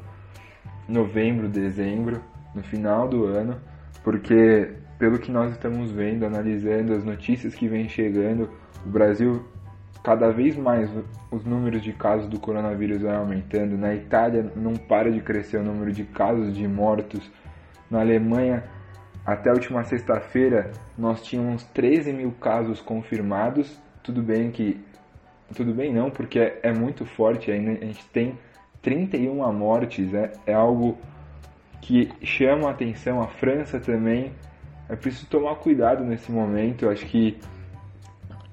novembro, 0.89 1.49
dezembro, 1.49 2.23
no 2.55 2.63
final 2.63 3.07
do 3.07 3.27
ano, 3.27 3.61
porque 4.03 4.73
pelo 4.99 5.19
que 5.19 5.31
nós 5.31 5.53
estamos 5.53 5.91
vendo, 5.91 6.25
analisando 6.25 6.95
as 6.95 7.05
notícias 7.05 7.55
que 7.55 7.69
vêm 7.69 7.89
chegando, 7.89 8.51
o 8.85 8.89
Brasil 8.89 9.45
cada 10.03 10.31
vez 10.31 10.57
mais 10.57 10.91
os 11.31 11.45
números 11.45 11.83
de 11.83 11.93
casos 11.93 12.29
do 12.29 12.41
coronavírus 12.41 13.03
vão 13.03 13.15
aumentando. 13.15 13.77
Na 13.77 13.95
Itália 13.95 14.51
não 14.57 14.75
para 14.75 15.11
de 15.13 15.21
crescer 15.21 15.59
o 15.59 15.63
número 15.63 15.93
de 15.93 16.05
casos 16.05 16.55
de 16.55 16.67
mortos. 16.67 17.31
Na 17.91 18.01
Alemanha, 18.01 18.65
até 19.29 19.51
a 19.51 19.53
última 19.53 19.85
sexta-feira, 19.85 20.71
nós 20.97 21.23
tínhamos 21.23 21.63
13 21.63 22.15
mil 22.15 22.33
casos 22.41 22.81
confirmados. 22.81 23.79
Tudo 24.03 24.23
bem 24.23 24.51
que. 24.51 24.81
Tudo 25.55 25.75
bem 25.75 25.93
não, 25.93 26.11
porque 26.11 26.39
é, 26.39 26.61
é 26.63 26.73
muito 26.73 27.05
forte 27.05 27.51
ainda. 27.53 27.73
A 27.73 27.85
gente 27.85 28.07
tem 28.07 28.39
31 28.81 29.53
mortes. 29.53 30.15
É, 30.15 30.33
é 30.47 30.55
algo 30.55 30.97
que 31.83 32.11
chama 32.23 32.69
a 32.69 32.71
atenção. 32.71 33.21
A 33.21 33.27
França 33.27 33.79
também. 33.79 34.33
É 34.89 34.97
preciso 34.97 35.27
tomar 35.27 35.57
cuidado 35.57 36.03
nesse 36.05 36.33
momento. 36.33 36.87
Eu 36.87 36.91
acho 36.91 37.05
que 37.05 37.39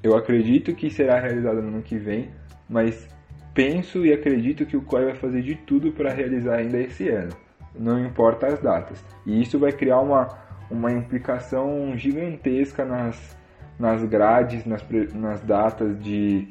eu 0.03 0.13
acredito 0.13 0.75
que 0.75 0.89
será 0.89 1.21
realizado 1.21 1.61
no 1.61 1.69
ano 1.69 1.81
que 1.83 1.97
vem, 1.97 2.31
mas 2.67 3.07
penso 3.53 4.05
e 4.05 4.11
acredito 4.11 4.65
que 4.65 4.75
o 4.75 4.81
COI 4.81 5.05
vai 5.05 5.15
fazer 5.15 5.41
de 5.41 5.55
tudo 5.55 5.93
para 5.93 6.11
realizar 6.11 6.57
ainda 6.57 6.77
esse 6.77 7.07
ano, 7.07 7.31
não 7.73 8.05
importa 8.05 8.47
as 8.47 8.59
datas. 8.59 9.01
E 9.25 9.41
isso 9.41 9.57
vai 9.57 9.71
criar 9.71 10.01
uma, 10.01 10.44
uma 10.69 10.91
implicação 10.91 11.95
gigantesca 11.97 12.83
nas, 12.83 13.37
nas 13.79 14.03
grades, 14.03 14.65
nas, 14.65 14.83
nas 15.13 15.41
datas 15.41 15.99
de, 16.01 16.47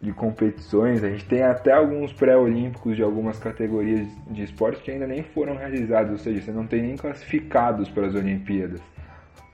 de 0.00 0.12
competições. 0.12 1.02
A 1.04 1.10
gente 1.10 1.24
tem 1.24 1.42
até 1.42 1.72
alguns 1.72 2.12
pré-olímpicos 2.12 2.96
de 2.96 3.02
algumas 3.02 3.38
categorias 3.38 4.06
de 4.30 4.42
esporte 4.42 4.82
que 4.82 4.90
ainda 4.90 5.06
nem 5.06 5.22
foram 5.22 5.56
realizados, 5.56 6.12
ou 6.12 6.18
seja, 6.18 6.40
você 6.40 6.52
não 6.52 6.66
tem 6.66 6.82
nem 6.82 6.96
classificados 6.96 7.88
para 7.88 8.06
as 8.06 8.14
Olimpíadas. 8.14 8.80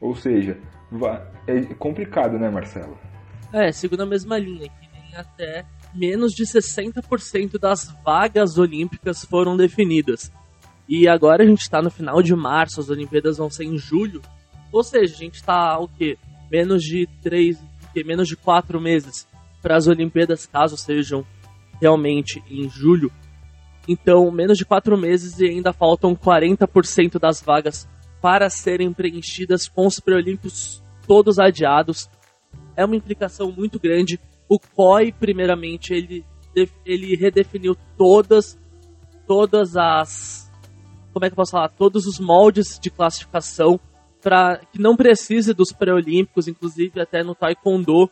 Ou 0.01 0.15
seja, 0.15 0.57
é 1.47 1.75
complicado, 1.75 2.39
né, 2.39 2.49
Marcelo? 2.49 2.97
É, 3.53 3.73
segundo 3.73 4.03
a 4.03 4.07
mesma 4.07 4.39
linha, 4.39 4.69
que 4.69 4.89
nem 4.93 5.17
até 5.17 5.65
menos 5.95 6.33
de 6.33 6.45
60% 6.45 7.59
das 7.59 7.91
vagas 8.05 8.59
olímpicas 8.59 9.25
foram 9.25 9.57
definidas. 9.57 10.31
E 10.89 11.07
agora 11.07 11.43
a 11.43 11.47
gente 11.47 11.61
está 11.61 11.83
no 11.83 11.91
final 11.91 12.23
de 12.23 12.35
março, 12.35 12.81
as 12.81 12.89
Olimpíadas 12.89 13.37
vão 13.37 13.51
ser 13.51 13.65
em 13.65 13.77
julho. 13.77 14.23
Ou 14.73 14.83
seja, 14.83 15.15
a 15.15 15.19
gente 15.19 15.35
está 15.35 15.79
o 15.79 15.89
quê? 15.89 16.17
Menos 16.51 16.83
de 16.83 17.07
três, 17.23 17.59
menos 18.07 18.29
de 18.29 18.37
quatro 18.37 18.81
meses 18.81 19.27
para 19.61 19.77
as 19.77 19.87
Olimpíadas, 19.87 20.47
caso 20.47 20.77
sejam 20.77 21.27
realmente 21.81 22.43
em 22.51 22.69
julho. 22.69 23.13
Então, 23.87 24.31
menos 24.31 24.57
de 24.57 24.65
quatro 24.65 24.97
meses 24.97 25.39
e 25.41 25.47
ainda 25.47 25.73
faltam 25.73 26.15
40% 26.15 27.19
das 27.19 27.41
vagas 27.43 27.89
para 28.21 28.51
serem 28.51 28.93
preenchidas 28.93 29.69
com 29.69 29.87
os 29.87 30.01
pré-olímpicos 30.01 30.83
todos 31.07 31.39
adiados 31.39 32.09
é 32.77 32.85
uma 32.85 32.95
implicação 32.95 33.51
muito 33.51 33.81
grande. 33.81 34.21
O 34.49 34.59
COI, 34.59 35.11
primeiramente, 35.11 35.93
ele, 35.93 36.25
ele 36.87 37.17
redefiniu 37.17 37.77
todas, 37.97 38.57
todas 39.27 39.77
as. 39.77 40.48
Como 41.19 41.27
é 41.27 41.31
que 41.31 41.33
eu 41.33 41.37
posso 41.39 41.51
falar? 41.51 41.69
Todos 41.71 42.07
os 42.07 42.21
moldes 42.21 42.79
de 42.79 42.91
classificação 42.91 43.81
para 44.23 44.61
que 44.73 44.81
não 44.81 44.97
precise 44.97 45.53
dos 45.53 45.73
pré-olímpicos, 45.73 46.47
inclusive 46.47 47.01
até 47.01 47.25
no 47.25 47.35
Taekwondo 47.35 48.09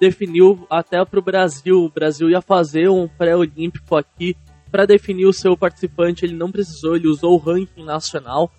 definiu 0.00 0.66
até 0.68 1.04
para 1.04 1.20
o 1.20 1.22
Brasil. 1.22 1.76
O 1.84 1.88
Brasil 1.88 2.28
ia 2.28 2.42
fazer 2.42 2.88
um 2.88 3.06
pré-olímpico 3.06 3.94
aqui 3.94 4.36
para 4.72 4.84
definir 4.84 5.24
o 5.26 5.32
seu 5.32 5.56
participante. 5.56 6.24
Ele 6.24 6.34
não 6.34 6.50
precisou, 6.50 6.96
ele 6.96 7.06
usou 7.06 7.34
o 7.34 7.38
ranking 7.38 7.84
nacional. 7.84 8.50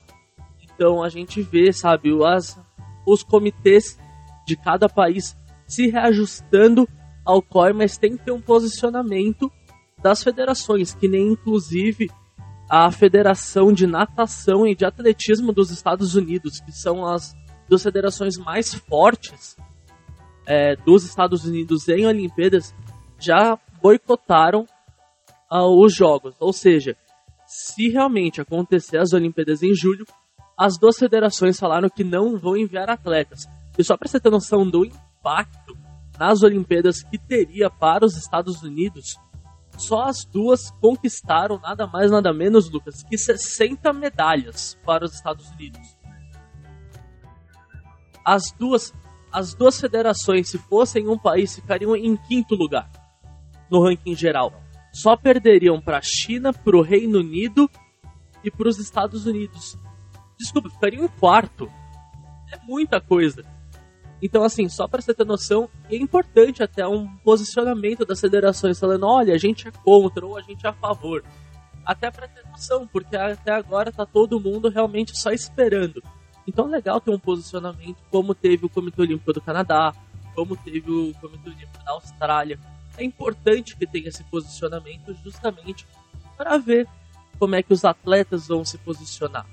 Então 0.63 1.03
a 1.03 1.09
gente 1.09 1.41
vê, 1.41 1.73
sabe, 1.73 2.11
as, 2.25 2.57
os 3.05 3.21
comitês 3.21 3.99
de 4.47 4.55
cada 4.55 4.87
país 4.87 5.35
se 5.67 5.87
reajustando 5.87 6.87
ao 7.25 7.41
COI, 7.41 7.73
mas 7.73 7.97
tem 7.97 8.15
que 8.15 8.23
ter 8.23 8.31
um 8.31 8.39
posicionamento 8.39 9.51
das 10.01 10.23
federações, 10.23 10.93
que 10.93 11.09
nem 11.09 11.33
inclusive 11.33 12.09
a 12.69 12.91
Federação 12.91 13.71
de 13.71 13.85
Natação 13.85 14.65
e 14.65 14.75
de 14.75 14.85
Atletismo 14.85 15.51
dos 15.51 15.69
Estados 15.71 16.15
Unidos, 16.15 16.59
que 16.59 16.71
são 16.71 17.05
as 17.05 17.35
duas 17.69 17.83
federações 17.83 18.37
mais 18.37 18.73
fortes 18.73 19.55
é, 20.45 20.75
dos 20.77 21.03
Estados 21.03 21.45
Unidos 21.45 21.87
em 21.87 22.05
Olimpíadas, 22.05 22.73
já 23.19 23.57
boicotaram 23.81 24.65
uh, 25.51 25.85
os 25.85 25.93
jogos. 25.93 26.35
Ou 26.39 26.51
seja, 26.51 26.95
se 27.45 27.89
realmente 27.89 28.41
acontecer 28.41 28.97
as 28.97 29.13
Olimpíadas 29.13 29.61
em 29.61 29.73
julho, 29.73 30.05
as 30.57 30.77
duas 30.77 30.97
federações 30.97 31.59
falaram 31.59 31.89
que 31.89 32.03
não 32.03 32.37
vão 32.37 32.57
enviar 32.57 32.89
atletas. 32.89 33.45
E 33.77 33.83
só 33.83 33.97
para 33.97 34.07
você 34.07 34.19
ter 34.19 34.29
noção 34.29 34.69
do 34.69 34.85
impacto 34.85 35.77
nas 36.17 36.43
Olimpíadas 36.43 37.01
que 37.03 37.17
teria 37.17 37.69
para 37.69 38.05
os 38.05 38.15
Estados 38.15 38.61
Unidos, 38.61 39.17
só 39.77 40.03
as 40.03 40.25
duas 40.25 40.71
conquistaram 40.81 41.59
nada 41.59 41.87
mais 41.87 42.11
nada 42.11 42.33
menos, 42.33 42.69
Lucas, 42.69 43.03
que 43.03 43.17
60 43.17 43.91
medalhas 43.93 44.77
para 44.85 45.05
os 45.05 45.13
Estados 45.13 45.49
Unidos. 45.51 45.97
As 48.23 48.51
duas, 48.51 48.93
as 49.31 49.53
duas 49.53 49.79
federações, 49.79 50.49
se 50.49 50.57
fossem 50.57 51.07
um 51.07 51.17
país, 51.17 51.55
ficariam 51.55 51.95
em 51.95 52.15
quinto 52.15 52.55
lugar 52.55 52.89
no 53.69 53.83
ranking 53.83 54.15
geral. 54.15 54.53
Só 54.91 55.17
perderiam 55.17 55.81
para 55.81 55.97
a 55.97 56.01
China, 56.01 56.53
para 56.53 56.77
o 56.77 56.81
Reino 56.81 57.19
Unido 57.19 57.69
e 58.43 58.51
para 58.51 58.69
os 58.69 58.77
Estados 58.77 59.25
Unidos. 59.25 59.77
Desculpa, 60.37 60.69
ficariam 60.69 61.05
em 61.05 61.07
quarto. 61.07 61.69
É 62.51 62.57
muita 62.63 63.01
coisa. 63.01 63.43
Então, 64.25 64.41
assim, 64.41 64.69
só 64.69 64.87
para 64.87 65.01
você 65.01 65.13
ter 65.13 65.25
noção, 65.25 65.69
é 65.89 65.97
importante 65.97 66.63
até 66.63 66.87
um 66.87 67.13
posicionamento 67.17 68.05
das 68.05 68.21
federações 68.21 68.79
falando: 68.79 69.05
olha, 69.05 69.35
a 69.35 69.37
gente 69.37 69.67
é 69.67 69.71
contra 69.71 70.25
ou 70.25 70.37
a 70.37 70.41
gente 70.41 70.65
é 70.65 70.69
a 70.69 70.73
favor. 70.73 71.21
Até 71.85 72.09
para 72.09 72.29
ter 72.29 72.41
noção, 72.49 72.87
porque 72.87 73.17
até 73.17 73.51
agora 73.51 73.91
tá 73.91 74.05
todo 74.05 74.39
mundo 74.39 74.69
realmente 74.69 75.11
só 75.19 75.29
esperando. 75.31 76.01
Então 76.47 76.67
é 76.67 76.71
legal 76.71 77.01
ter 77.01 77.11
um 77.11 77.19
posicionamento, 77.19 77.97
como 78.09 78.33
teve 78.33 78.65
o 78.65 78.69
Comitê 78.69 79.01
Olímpico 79.01 79.33
do 79.33 79.41
Canadá, 79.41 79.93
como 80.33 80.55
teve 80.55 80.89
o 80.89 81.13
Comitê 81.19 81.49
Olímpico 81.49 81.83
da 81.83 81.91
Austrália. 81.91 82.57
É 82.97 83.03
importante 83.03 83.75
que 83.75 83.85
tenha 83.85 84.07
esse 84.07 84.23
posicionamento 84.23 85.13
justamente 85.21 85.85
para 86.37 86.57
ver 86.57 86.87
como 87.37 87.55
é 87.55 87.61
que 87.61 87.73
os 87.73 87.83
atletas 87.83 88.47
vão 88.47 88.63
se 88.63 88.77
posicionar. 88.77 89.45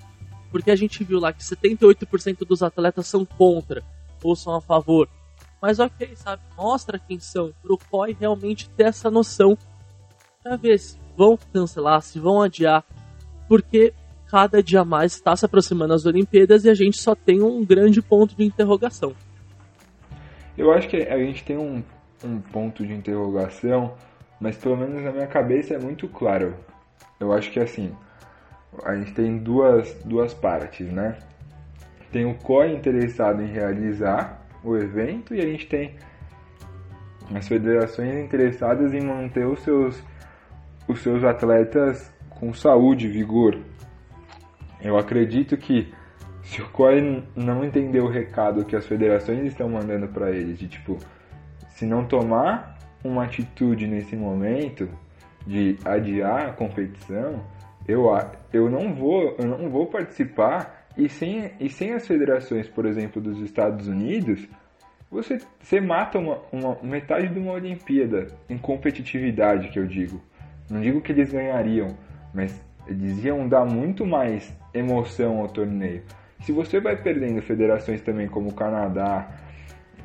Porque 0.52 0.70
a 0.70 0.76
gente 0.76 1.02
viu 1.02 1.18
lá 1.18 1.32
que 1.32 1.42
78% 1.42 2.46
dos 2.46 2.62
atletas 2.62 3.08
são 3.08 3.24
contra 3.24 3.82
ou 4.22 4.36
são 4.36 4.54
a 4.54 4.60
favor. 4.60 5.08
Mas 5.60 5.78
ok, 5.78 6.14
sabe? 6.16 6.42
Mostra 6.56 6.98
quem 6.98 7.18
são, 7.18 7.52
pro 7.62 7.78
COI 7.90 8.16
realmente 8.18 8.68
ter 8.70 8.84
essa 8.84 9.10
noção 9.10 9.56
pra 10.42 10.56
ver 10.56 10.78
se 10.78 10.98
vão 11.16 11.38
cancelar, 11.52 12.00
se 12.00 12.18
vão 12.18 12.40
adiar, 12.40 12.84
porque 13.46 13.92
cada 14.30 14.62
dia 14.62 14.84
mais 14.84 15.12
está 15.12 15.36
se 15.36 15.44
aproximando 15.44 15.92
as 15.92 16.06
Olimpíadas 16.06 16.64
e 16.64 16.70
a 16.70 16.74
gente 16.74 16.98
só 16.98 17.14
tem 17.14 17.42
um 17.42 17.64
grande 17.64 18.00
ponto 18.00 18.34
de 18.34 18.44
interrogação. 18.44 19.14
Eu 20.56 20.72
acho 20.72 20.88
que 20.88 20.96
a 20.96 21.18
gente 21.18 21.44
tem 21.44 21.58
um, 21.58 21.82
um 22.24 22.40
ponto 22.40 22.86
de 22.86 22.92
interrogação, 22.92 23.94
mas 24.40 24.56
pelo 24.56 24.76
menos 24.76 25.02
na 25.02 25.12
minha 25.12 25.26
cabeça 25.26 25.74
é 25.74 25.78
muito 25.78 26.08
claro. 26.08 26.54
Eu 27.18 27.32
acho 27.32 27.50
que 27.50 27.60
assim, 27.60 27.94
a 28.84 28.94
gente 28.94 29.12
tem 29.12 29.38
duas, 29.38 29.92
duas 30.04 30.32
partes, 30.32 30.90
né? 30.90 31.18
Tem 32.10 32.26
o 32.26 32.34
COI 32.34 32.74
interessado 32.74 33.42
em 33.42 33.46
realizar 33.46 34.42
o 34.62 34.76
evento 34.76 35.34
e 35.34 35.40
a 35.40 35.46
gente 35.46 35.66
tem 35.66 35.94
as 37.34 37.46
federações 37.46 38.16
interessadas 38.16 38.92
em 38.92 39.00
manter 39.00 39.46
os 39.46 39.60
seus, 39.60 40.02
os 40.88 41.00
seus 41.00 41.22
atletas 41.22 42.12
com 42.28 42.52
saúde, 42.52 43.06
vigor. 43.08 43.58
Eu 44.82 44.98
acredito 44.98 45.56
que 45.56 45.92
se 46.42 46.60
o 46.60 46.68
COI 46.70 47.22
não 47.36 47.64
entender 47.64 48.00
o 48.00 48.08
recado 48.08 48.64
que 48.64 48.74
as 48.74 48.86
federações 48.86 49.44
estão 49.46 49.68
mandando 49.68 50.08
para 50.08 50.30
eles, 50.30 50.58
de 50.58 50.66
tipo, 50.66 50.98
se 51.68 51.86
não 51.86 52.04
tomar 52.04 52.78
uma 53.04 53.24
atitude 53.24 53.86
nesse 53.86 54.16
momento 54.16 54.88
de 55.46 55.78
adiar 55.84 56.48
a 56.48 56.52
competição, 56.52 57.44
eu, 57.86 58.06
eu 58.52 58.68
não 58.68 58.94
vou 58.94 59.36
eu 59.38 59.46
não 59.46 59.70
vou 59.70 59.86
participar 59.86 60.79
e 60.96 61.08
sem, 61.08 61.52
e 61.60 61.68
sem 61.68 61.92
as 61.92 62.06
federações, 62.06 62.68
por 62.68 62.86
exemplo, 62.86 63.20
dos 63.20 63.40
Estados 63.40 63.86
Unidos, 63.86 64.46
você, 65.10 65.40
você 65.60 65.80
mata 65.80 66.18
uma, 66.18 66.38
uma, 66.52 66.78
metade 66.82 67.28
de 67.28 67.38
uma 67.38 67.52
Olimpíada 67.52 68.28
em 68.48 68.56
competitividade, 68.56 69.68
que 69.68 69.78
eu 69.78 69.86
digo. 69.86 70.20
Não 70.70 70.80
digo 70.80 71.00
que 71.00 71.10
eles 71.10 71.32
ganhariam, 71.32 71.96
mas 72.32 72.60
eles 72.86 73.24
iam 73.24 73.48
dar 73.48 73.64
muito 73.64 74.06
mais 74.06 74.52
emoção 74.72 75.40
ao 75.40 75.48
torneio. 75.48 76.02
Se 76.42 76.52
você 76.52 76.80
vai 76.80 76.96
perdendo 76.96 77.42
federações 77.42 78.00
também 78.00 78.28
como 78.28 78.50
o 78.50 78.54
Canadá, 78.54 79.28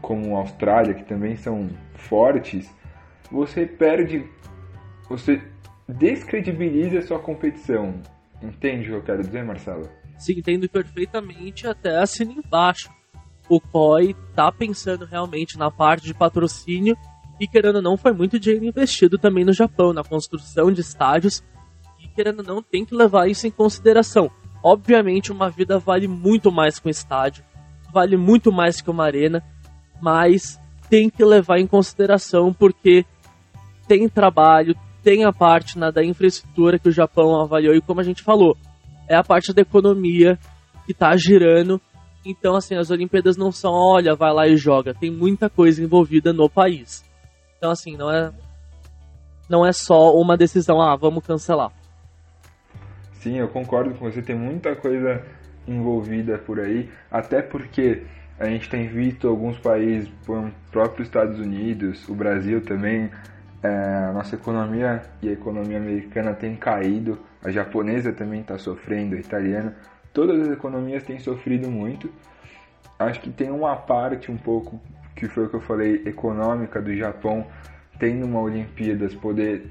como 0.02 0.36
a 0.36 0.40
Austrália, 0.40 0.94
que 0.94 1.04
também 1.04 1.36
são 1.36 1.70
fortes, 1.94 2.70
você 3.32 3.66
perde, 3.66 4.26
você 5.08 5.42
descredibiliza 5.88 7.00
a 7.00 7.02
sua 7.04 7.20
competição. 7.20 7.94
Entende 8.42 8.88
o 8.88 8.94
que 8.94 8.98
eu 8.98 9.04
quero 9.04 9.22
dizer, 9.24 9.44
Marcelo? 9.44 9.88
Se 10.18 10.34
entendo 10.34 10.68
perfeitamente, 10.70 11.68
até 11.68 11.98
assina 11.98 12.34
embaixo. 12.34 12.90
O 13.48 13.60
COI 13.60 14.16
tá 14.34 14.52
pensando 14.52 15.06
realmente 15.06 15.58
na 15.58 15.70
parte 15.70 16.06
de 16.06 16.14
patrocínio 16.14 16.98
e 17.40 17.48
querendo 17.48 17.78
ou 17.78 17.82
não 17.82 17.98
foi 17.98 18.14
muito 18.14 18.40
dinheiro 18.40 18.66
investido 18.66 19.18
também 19.18 19.46
no 19.46 19.54
Japão, 19.54 19.94
na 19.94 20.04
construção 20.04 20.72
de 20.72 20.82
estádios 20.82 21.44
e 22.00 22.08
querendo 22.08 22.40
ou 22.40 22.46
não 22.46 22.62
tem 22.62 22.86
que 22.86 22.96
levar 22.96 23.30
isso 23.30 23.46
em 23.46 23.52
consideração. 23.52 24.32
Obviamente 24.64 25.32
uma 25.32 25.50
vida 25.50 25.78
vale 25.78 26.08
muito 26.08 26.52
mais 26.52 26.80
que 26.80 26.88
um 26.88 26.92
estádio, 26.92 27.44
vale 27.94 28.18
muito 28.18 28.52
mais 28.52 28.82
que 28.82 28.90
uma 28.90 29.06
arena, 29.06 29.44
mas 30.02 30.60
tem 30.90 31.10
que 31.10 31.24
levar 31.24 31.60
em 31.60 31.68
consideração 31.68 32.54
porque 32.54 33.06
tem 33.88 34.10
trabalho, 34.10 34.76
tem 35.04 35.24
a 35.24 35.32
parte 35.32 35.78
na, 35.78 35.92
da 35.92 36.04
infraestrutura 36.04 36.80
que 36.80 36.90
o 36.90 36.92
Japão 36.92 37.40
avaliou 37.40 37.76
e 37.76 37.82
como 37.82 38.00
a 38.00 38.04
gente 38.04 38.24
falou, 38.24 38.58
é 39.08 39.16
a 39.16 39.24
parte 39.24 39.54
da 39.54 39.62
economia 39.62 40.38
que 40.86 40.94
tá 40.94 41.16
girando. 41.16 41.80
Então, 42.26 42.56
assim, 42.56 42.76
as 42.76 42.90
Olimpíadas 42.90 43.38
não 43.38 43.52
são, 43.52 43.72
olha, 43.72 44.16
vai 44.16 44.34
lá 44.34 44.48
e 44.48 44.58
joga. 44.58 44.94
Tem 44.94 45.12
muita 45.12 45.50
coisa 45.50 45.84
envolvida 45.84 46.34
no 46.34 46.50
país. 46.50 47.04
Então, 47.58 47.72
assim, 47.72 47.96
não 47.96 48.12
é, 48.12 48.32
não 49.50 49.66
é 49.66 49.72
só 49.72 50.16
uma 50.16 50.36
decisão, 50.36 50.82
ah, 50.82 50.96
vamos 50.96 51.26
cancelar. 51.26 51.72
Sim, 53.14 53.38
eu 53.38 53.48
concordo 53.48 53.94
com 53.96 54.10
você. 54.10 54.22
Tem 54.22 54.36
muita 54.36 54.76
coisa 54.76 55.24
envolvida 55.68 56.38
por 56.38 56.60
aí. 56.60 56.90
Até 57.12 57.42
porque 57.42 58.04
a 58.40 58.46
gente 58.46 58.70
tem 58.70 58.88
visto 58.88 59.28
alguns 59.28 59.58
países, 59.60 60.10
o 60.28 60.52
próprio 60.72 61.04
Estados 61.04 61.40
Unidos, 61.40 62.08
o 62.10 62.14
Brasil 62.14 62.62
também, 62.62 63.10
é, 63.64 63.68
a 64.10 64.12
nossa 64.14 64.36
economia 64.36 65.02
e 65.22 65.30
a 65.30 65.32
economia 65.32 65.78
americana 65.78 66.34
tem 66.34 66.56
caído, 66.56 67.18
a 67.46 67.52
japonesa 67.52 68.12
também 68.12 68.42
está 68.42 68.58
sofrendo, 68.58 69.16
a 69.16 69.20
italiana, 69.20 69.76
todas 70.12 70.42
as 70.42 70.52
economias 70.52 71.04
têm 71.04 71.20
sofrido 71.20 71.70
muito. 71.70 72.12
Acho 72.98 73.20
que 73.22 73.30
tem 73.30 73.52
uma 73.52 73.76
parte 73.76 74.32
um 74.32 74.38
pouco, 74.38 74.82
que 75.16 75.28
foi 75.28 75.46
o 75.46 75.50
que 75.50 75.56
eu 75.56 75.62
falei, 75.62 76.02
econômica 76.08 76.82
do 76.82 76.96
Japão, 76.96 77.46
tendo 78.00 78.26
uma 78.26 78.42
Olimpíadas, 78.42 79.14
poder 79.14 79.68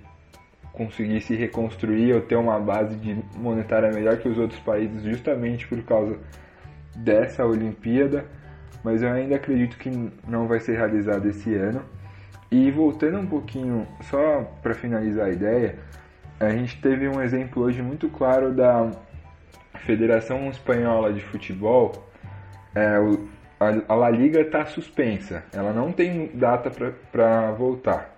conseguir 0.73 1.21
se 1.21 1.35
reconstruir 1.35 2.15
ou 2.15 2.21
ter 2.21 2.37
uma 2.37 2.61
base 2.61 2.97
monetária 3.37 3.91
melhor 3.91 4.19
que 4.19 4.29
os 4.29 4.39
outros 4.39 4.61
países, 4.61 5.03
justamente 5.03 5.67
por 5.67 5.83
causa 5.83 6.17
dessa 6.95 7.45
Olimpíada, 7.45 8.25
mas 8.85 9.03
eu 9.03 9.11
ainda 9.11 9.35
acredito 9.35 9.77
que 9.79 9.91
não 10.29 10.47
vai 10.47 10.61
ser 10.61 10.77
realizada 10.77 11.29
esse 11.29 11.53
ano. 11.57 11.83
E 12.53 12.71
voltando 12.71 13.19
um 13.19 13.27
pouquinho, 13.27 13.85
só 14.03 14.43
para 14.63 14.75
finalizar 14.75 15.27
a 15.27 15.31
ideia, 15.31 15.77
a 16.41 16.51
gente 16.51 16.81
teve 16.81 17.09
um 17.09 17.23
exemplo 17.23 17.63
hoje 17.63 17.81
muito 17.83 18.09
claro 18.09 18.53
da 18.53 18.91
Federação 19.81 20.49
Espanhola 20.49 21.13
de 21.13 21.21
Futebol. 21.21 21.93
É, 22.75 22.97
a, 23.89 23.95
La 23.95 24.11
Liga 24.11 24.41
está 24.41 24.67
suspensa, 24.67 25.45
ela 25.53 25.73
não 25.73 25.93
tem 25.93 26.31
data 26.35 26.71
para 27.13 27.53
voltar, 27.53 28.11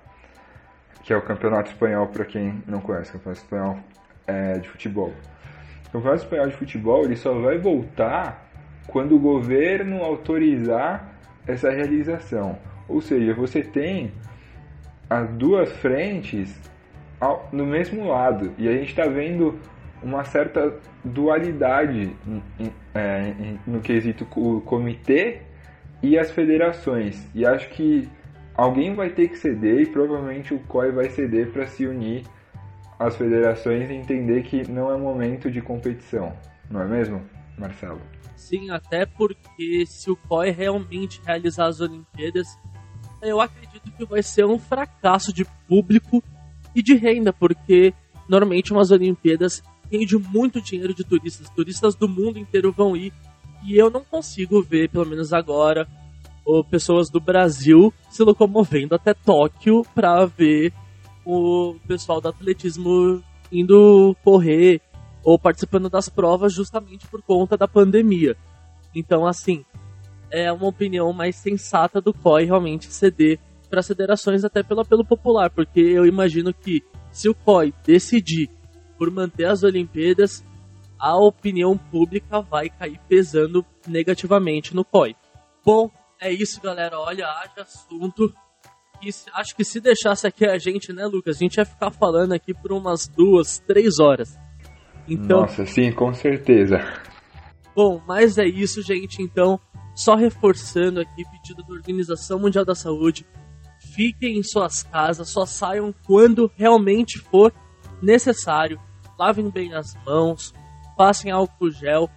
que 1.02 1.12
é 1.12 1.16
o 1.16 1.22
Campeonato 1.22 1.70
Espanhol, 1.70 2.06
para 2.06 2.24
quem 2.24 2.62
não 2.66 2.80
conhece, 2.80 3.12
Campeonato 3.12 3.42
Espanhol 3.42 3.78
é, 4.26 4.58
de 4.58 4.68
Futebol. 4.68 5.12
O 5.88 5.92
Campeonato 5.92 6.22
Espanhol 6.22 6.46
de 6.48 6.56
Futebol 6.56 7.04
ele 7.04 7.16
só 7.16 7.34
vai 7.38 7.58
voltar 7.58 8.50
quando 8.86 9.14
o 9.14 9.18
governo 9.18 10.02
autorizar 10.02 11.12
essa 11.46 11.70
realização. 11.70 12.58
Ou 12.88 13.00
seja, 13.00 13.34
você 13.34 13.62
tem 13.62 14.12
as 15.08 15.28
duas 15.30 15.70
frentes 15.72 16.58
no 17.52 17.66
mesmo 17.66 18.08
lado. 18.08 18.52
E 18.58 18.68
a 18.68 18.72
gente 18.72 18.90
está 18.90 19.06
vendo 19.06 19.58
uma 20.02 20.24
certa 20.24 20.74
dualidade 21.04 22.14
é, 22.94 23.34
no 23.66 23.80
quesito 23.80 24.26
o 24.36 24.60
comitê 24.60 25.40
e 26.02 26.18
as 26.18 26.30
federações. 26.30 27.26
E 27.34 27.44
acho 27.46 27.68
que 27.70 28.08
alguém 28.54 28.94
vai 28.94 29.10
ter 29.10 29.28
que 29.28 29.38
ceder 29.38 29.80
e 29.80 29.86
provavelmente 29.86 30.54
o 30.54 30.58
COI 30.60 30.92
vai 30.92 31.08
ceder 31.10 31.50
para 31.50 31.66
se 31.66 31.86
unir 31.86 32.24
às 32.98 33.16
federações 33.16 33.90
e 33.90 33.94
entender 33.94 34.42
que 34.42 34.70
não 34.70 34.92
é 34.92 34.96
momento 34.96 35.50
de 35.50 35.60
competição. 35.60 36.32
Não 36.70 36.80
é 36.80 36.84
mesmo, 36.86 37.22
Marcelo? 37.58 38.00
Sim, 38.36 38.70
até 38.70 39.06
porque 39.06 39.84
se 39.86 40.10
o 40.10 40.16
COI 40.16 40.50
realmente 40.50 41.20
realizar 41.24 41.66
as 41.66 41.80
Olimpíadas, 41.80 42.46
eu 43.22 43.40
acredito 43.40 43.90
que 43.92 44.04
vai 44.04 44.22
ser 44.22 44.44
um 44.44 44.58
fracasso 44.58 45.32
de 45.32 45.44
público 45.66 46.22
e 46.76 46.82
de 46.82 46.94
renda, 46.94 47.32
porque 47.32 47.94
normalmente 48.28 48.72
umas 48.72 48.90
Olimpíadas 48.90 49.62
rende 49.90 50.18
muito 50.18 50.60
dinheiro 50.60 50.92
de 50.92 51.02
turistas. 51.02 51.48
Turistas 51.48 51.94
do 51.94 52.06
mundo 52.06 52.38
inteiro 52.38 52.70
vão 52.70 52.94
ir. 52.94 53.12
E 53.64 53.76
eu 53.76 53.90
não 53.90 54.04
consigo 54.04 54.62
ver, 54.62 54.90
pelo 54.90 55.06
menos 55.06 55.32
agora, 55.32 55.88
pessoas 56.70 57.08
do 57.08 57.18
Brasil 57.18 57.92
se 58.10 58.22
locomovendo 58.22 58.94
até 58.94 59.14
Tóquio 59.14 59.84
para 59.94 60.26
ver 60.26 60.72
o 61.24 61.76
pessoal 61.88 62.20
do 62.20 62.28
atletismo 62.28 63.22
indo 63.50 64.14
correr 64.22 64.80
ou 65.24 65.38
participando 65.38 65.88
das 65.88 66.08
provas 66.08 66.52
justamente 66.52 67.06
por 67.08 67.22
conta 67.22 67.56
da 67.56 67.66
pandemia. 67.66 68.36
Então, 68.94 69.26
assim, 69.26 69.64
é 70.30 70.52
uma 70.52 70.68
opinião 70.68 71.12
mais 71.12 71.36
sensata 71.36 72.00
do 72.00 72.12
COI 72.12 72.44
realmente 72.44 72.92
ceder 72.92 73.40
para 73.66 73.80
as 73.80 73.86
federações 73.86 74.44
até 74.44 74.62
pelo 74.62 74.80
apelo 74.80 75.04
popular, 75.04 75.50
porque 75.50 75.80
eu 75.80 76.06
imagino 76.06 76.52
que 76.52 76.82
se 77.10 77.28
o 77.28 77.34
COI 77.34 77.72
decidir 77.84 78.48
por 78.98 79.10
manter 79.10 79.46
as 79.46 79.62
Olimpíadas, 79.62 80.44
a 80.98 81.16
opinião 81.16 81.76
pública 81.76 82.40
vai 82.40 82.68
cair 82.70 82.98
pesando 83.08 83.64
negativamente 83.86 84.74
no 84.74 84.84
COI. 84.84 85.14
Bom, 85.64 85.90
é 86.20 86.32
isso, 86.32 86.60
galera. 86.60 86.98
Olha, 86.98 87.26
haja 87.26 87.62
assunto. 87.62 88.32
E 89.02 89.10
acho 89.34 89.54
que 89.54 89.64
se 89.64 89.80
deixasse 89.80 90.26
aqui 90.26 90.46
a 90.46 90.58
gente, 90.58 90.92
né, 90.92 91.04
Lucas? 91.06 91.36
A 91.36 91.38
gente 91.40 91.56
ia 91.56 91.64
ficar 91.64 91.90
falando 91.90 92.32
aqui 92.32 92.54
por 92.54 92.72
umas 92.72 93.06
duas, 93.06 93.58
três 93.58 93.98
horas. 93.98 94.38
Então, 95.06 95.42
Nossa, 95.42 95.66
sim, 95.66 95.92
com 95.92 96.12
certeza. 96.14 96.78
Bom, 97.74 98.02
mas 98.06 98.38
é 98.38 98.46
isso, 98.46 98.82
gente. 98.82 99.22
Então, 99.22 99.60
só 99.94 100.14
reforçando 100.14 101.00
aqui, 101.00 101.22
pedido 101.30 101.62
da 101.62 101.74
Organização 101.74 102.38
Mundial 102.38 102.64
da 102.64 102.74
Saúde, 102.74 103.26
fiquem 103.96 104.38
em 104.38 104.42
suas 104.44 104.84
casas, 104.84 105.30
só 105.30 105.44
saiam 105.44 105.92
quando 106.06 106.52
realmente 106.54 107.18
for 107.18 107.52
necessário. 108.00 108.80
Lavem 109.18 109.50
bem 109.50 109.74
as 109.74 109.96
mãos, 110.04 110.54
passem 110.96 111.32
álcool 111.32 111.72
gel. 111.72 112.08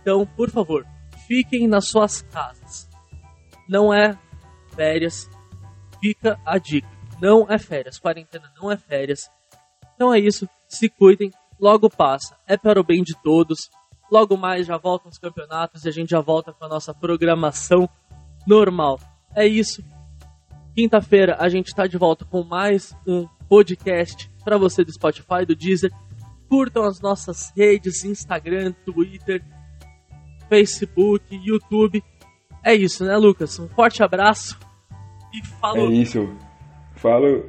Então, 0.00 0.24
por 0.24 0.50
favor, 0.50 0.86
fiquem 1.26 1.66
nas 1.66 1.88
suas 1.88 2.22
casas 2.22 2.94
não 3.68 3.92
é 3.92 4.18
férias. 4.74 5.28
Fica 6.00 6.38
a 6.44 6.58
dica. 6.58 6.88
Não 7.20 7.46
é 7.48 7.58
férias. 7.58 7.98
Quarentena 7.98 8.52
não 8.60 8.70
é 8.70 8.76
férias. 8.76 9.30
Então 9.94 10.12
é 10.12 10.18
isso. 10.18 10.48
Se 10.68 10.88
cuidem. 10.88 11.30
Logo 11.58 11.88
passa. 11.88 12.36
É 12.46 12.56
para 12.56 12.80
o 12.80 12.84
bem 12.84 13.02
de 13.02 13.14
todos. 13.22 13.70
Logo 14.10 14.36
mais 14.36 14.66
já 14.66 14.76
voltam 14.76 15.10
os 15.10 15.18
campeonatos 15.18 15.84
e 15.84 15.88
a 15.88 15.92
gente 15.92 16.10
já 16.10 16.20
volta 16.20 16.52
com 16.52 16.64
a 16.64 16.68
nossa 16.68 16.92
programação 16.92 17.88
normal. 18.46 19.00
É 19.34 19.46
isso. 19.46 19.82
Quinta-feira 20.74 21.36
a 21.38 21.48
gente 21.48 21.68
está 21.68 21.86
de 21.86 21.96
volta 21.96 22.24
com 22.24 22.42
mais 22.42 22.96
um 23.06 23.28
podcast 23.48 24.28
para 24.44 24.58
você 24.58 24.82
do 24.82 24.92
Spotify, 24.92 25.46
do 25.46 25.54
Deezer. 25.54 25.92
Curtam 26.48 26.82
as 26.82 27.00
nossas 27.00 27.52
redes: 27.56 28.04
Instagram, 28.04 28.72
Twitter, 28.84 29.40
Facebook, 30.48 31.24
YouTube. 31.32 32.02
É 32.64 32.74
isso, 32.74 33.04
né, 33.04 33.16
Lucas? 33.16 33.56
Um 33.60 33.68
forte 33.68 34.02
abraço 34.02 34.58
e 35.32 35.46
falou. 35.46 35.90
É 35.90 35.94
isso. 35.94 36.28
Falou. 36.96 37.48